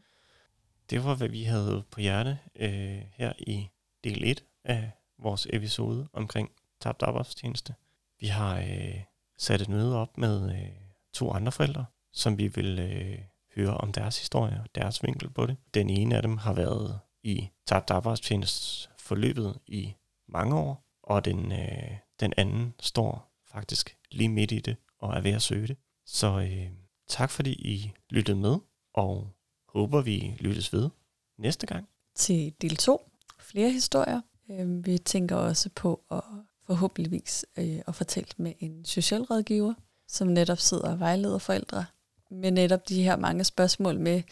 Det 0.91 1.05
var, 1.05 1.15
hvad 1.15 1.29
vi 1.29 1.43
havde 1.43 1.83
på 1.91 2.01
hjerte 2.01 2.39
øh, 2.57 3.03
her 3.13 3.33
i 3.39 3.69
del 4.05 4.25
1 4.25 4.45
af 4.65 4.91
vores 5.19 5.47
episode 5.51 6.09
omkring 6.13 6.51
tabt 6.81 7.03
arbejdstjeneste. 7.03 7.75
Vi 8.21 8.27
har 8.27 8.59
øh, 8.59 9.01
satte 9.41 9.63
et 9.63 9.69
møde 9.69 9.97
op 9.97 10.19
med 10.19 10.51
øh, 10.51 10.71
to 11.13 11.33
andre 11.33 11.53
forældre, 11.53 11.85
som 12.13 12.39
vi 12.39 12.47
vil 12.49 12.79
øh, 12.79 13.19
høre 13.57 13.77
om 13.77 13.93
deres 13.93 14.19
historie 14.19 14.61
og 14.61 14.75
deres 14.75 15.03
vinkel 15.03 15.31
på 15.31 15.47
det. 15.47 15.57
Den 15.75 15.91
ene 15.91 16.17
af 16.17 16.23
dem 16.23 16.37
har 16.37 16.53
været 16.53 17.01
i 17.23 17.49
tabt 17.67 17.91
arbejdstjeneste 17.91 18.89
forløbet 18.99 19.59
i 19.67 19.95
mange 20.29 20.57
år, 20.57 20.85
og 21.03 21.25
den, 21.25 21.53
øh, 21.53 21.97
den 22.21 22.33
anden 22.37 22.75
står 22.81 23.33
faktisk 23.53 23.97
lige 24.11 24.29
midt 24.29 24.53
i 24.53 24.59
det 24.59 24.77
og 24.99 25.17
er 25.17 25.21
ved 25.21 25.33
at 25.33 25.43
søge 25.43 25.67
det. 25.67 25.77
Så 26.07 26.41
øh, 26.41 26.71
tak 27.09 27.31
fordi 27.31 27.53
I 27.53 27.93
lyttede 28.11 28.37
med, 28.37 28.59
og 28.95 29.29
håber 29.69 30.01
vi 30.01 30.37
lyttes 30.41 30.73
ved 30.73 30.91
næste 31.39 31.67
gang. 31.67 31.89
Til 32.15 32.55
del 32.61 32.77
2, 32.77 33.11
flere 33.39 33.71
historier. 33.71 34.21
Øh, 34.51 34.87
vi 34.87 34.99
tænker 34.99 35.37
også 35.37 35.71
på 35.75 36.05
at 36.11 36.23
forhåbentligvis 36.71 37.47
øh, 37.59 37.81
at 37.87 37.95
fortælle 37.95 38.29
med 38.37 38.53
en 38.59 38.85
socialrådgiver, 38.85 39.75
som 40.09 40.29
netop 40.29 40.59
sidder 40.59 40.89
og 40.93 41.01
vejleder 41.01 41.39
forældre 41.39 41.85
med 42.31 42.51
netop 42.51 42.89
de 42.89 43.03
her 43.03 43.17
mange 43.17 43.45
spørgsmål 43.45 44.01
med, 44.01 44.23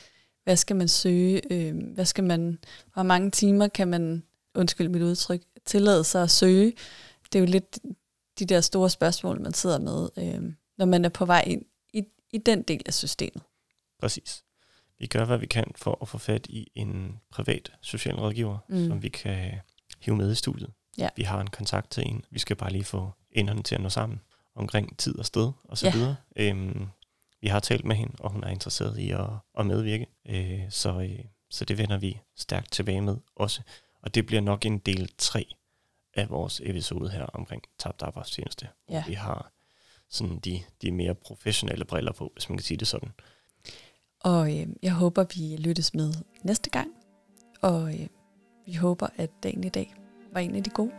hvad 0.44 0.56
skal 0.56 0.76
man 0.76 0.88
søge, 0.88 1.52
øh, 1.52 1.92
hvad 1.94 2.04
skal 2.04 2.24
man, 2.24 2.58
hvor 2.94 3.02
mange 3.02 3.30
timer 3.30 3.68
kan 3.68 3.88
man, 3.88 4.22
undskyld 4.54 4.88
mit 4.88 5.02
udtryk, 5.02 5.42
tillade 5.66 6.04
sig 6.04 6.22
at 6.22 6.30
søge. 6.30 6.72
Det 7.32 7.38
er 7.38 7.40
jo 7.40 7.46
lidt 7.46 7.78
de 8.38 8.44
der 8.44 8.60
store 8.60 8.90
spørgsmål, 8.90 9.40
man 9.40 9.54
sidder 9.54 9.78
med, 9.78 10.08
øh, 10.18 10.52
når 10.78 10.86
man 10.86 11.04
er 11.04 11.08
på 11.08 11.24
vej 11.24 11.44
ind 11.46 11.64
i, 11.92 12.02
i 12.32 12.38
den 12.38 12.62
del 12.62 12.82
af 12.86 12.94
systemet. 12.94 13.42
Præcis. 14.00 14.44
Vi 14.98 15.06
gør, 15.06 15.24
hvad 15.24 15.38
vi 15.38 15.46
kan 15.46 15.72
for 15.76 15.98
at 16.02 16.08
få 16.08 16.18
fat 16.18 16.46
i 16.46 16.70
en 16.74 17.20
privat 17.30 17.72
socialrådgiver, 17.80 18.58
mm. 18.68 18.88
som 18.88 19.02
vi 19.02 19.08
kan 19.08 19.60
hive 20.00 20.16
med 20.16 20.32
i 20.32 20.34
studiet. 20.34 20.70
Ja. 20.98 21.08
Vi 21.16 21.22
har 21.22 21.40
en 21.40 21.46
kontakt 21.50 21.90
til 21.90 22.02
en. 22.08 22.24
Vi 22.30 22.38
skal 22.38 22.56
bare 22.56 22.72
lige 22.72 22.84
få 22.84 23.10
enderne 23.32 23.62
til 23.62 23.74
at 23.74 23.80
nå 23.80 23.88
sammen 23.88 24.20
omkring 24.54 24.98
tid 24.98 25.18
og 25.18 25.26
sted 25.26 25.52
og 25.64 25.78
så 25.78 25.86
Ja. 25.86 25.92
videre. 25.92 26.16
Øhm, 26.36 26.86
vi 27.40 27.48
har 27.48 27.60
talt 27.60 27.84
med 27.84 27.96
hende, 27.96 28.14
og 28.20 28.30
hun 28.32 28.44
er 28.44 28.48
interesseret 28.48 28.98
i 28.98 29.10
at, 29.10 29.26
at 29.58 29.66
medvirke. 29.66 30.06
Øh, 30.28 30.60
så, 30.70 31.00
øh, 31.00 31.24
så 31.50 31.64
det 31.64 31.78
vender 31.78 31.98
vi 31.98 32.20
stærkt 32.36 32.72
tilbage 32.72 33.00
med 33.00 33.16
også. 33.36 33.60
Og 34.02 34.14
det 34.14 34.26
bliver 34.26 34.40
nok 34.42 34.66
en 34.66 34.78
del 34.78 35.10
3 35.18 35.46
af 36.14 36.30
vores 36.30 36.60
episode 36.64 37.10
her 37.10 37.22
omkring 37.26 37.62
tabt 37.78 38.02
arbejdstjeneste. 38.02 38.68
Ja. 38.90 39.04
Vi 39.06 39.12
har 39.14 39.52
sådan 40.10 40.38
de, 40.38 40.62
de 40.82 40.90
mere 40.90 41.14
professionelle 41.14 41.84
briller 41.84 42.12
på, 42.12 42.30
hvis 42.34 42.48
man 42.48 42.58
kan 42.58 42.64
sige 42.64 42.78
det 42.78 42.88
sådan. 42.88 43.12
Og 44.20 44.58
øh, 44.58 44.66
jeg 44.82 44.92
håber, 44.92 45.24
vi 45.34 45.56
lyttes 45.56 45.94
med 45.94 46.12
næste 46.42 46.70
gang. 46.70 46.88
Og 47.62 47.94
øh, 47.94 48.06
vi 48.66 48.74
håber, 48.74 49.06
at 49.16 49.30
dagen 49.42 49.64
i 49.64 49.68
dag 49.68 49.94
var 50.32 50.40
en 50.40 50.54
af 50.54 50.62
de 50.62 50.70
gode. 50.70 50.90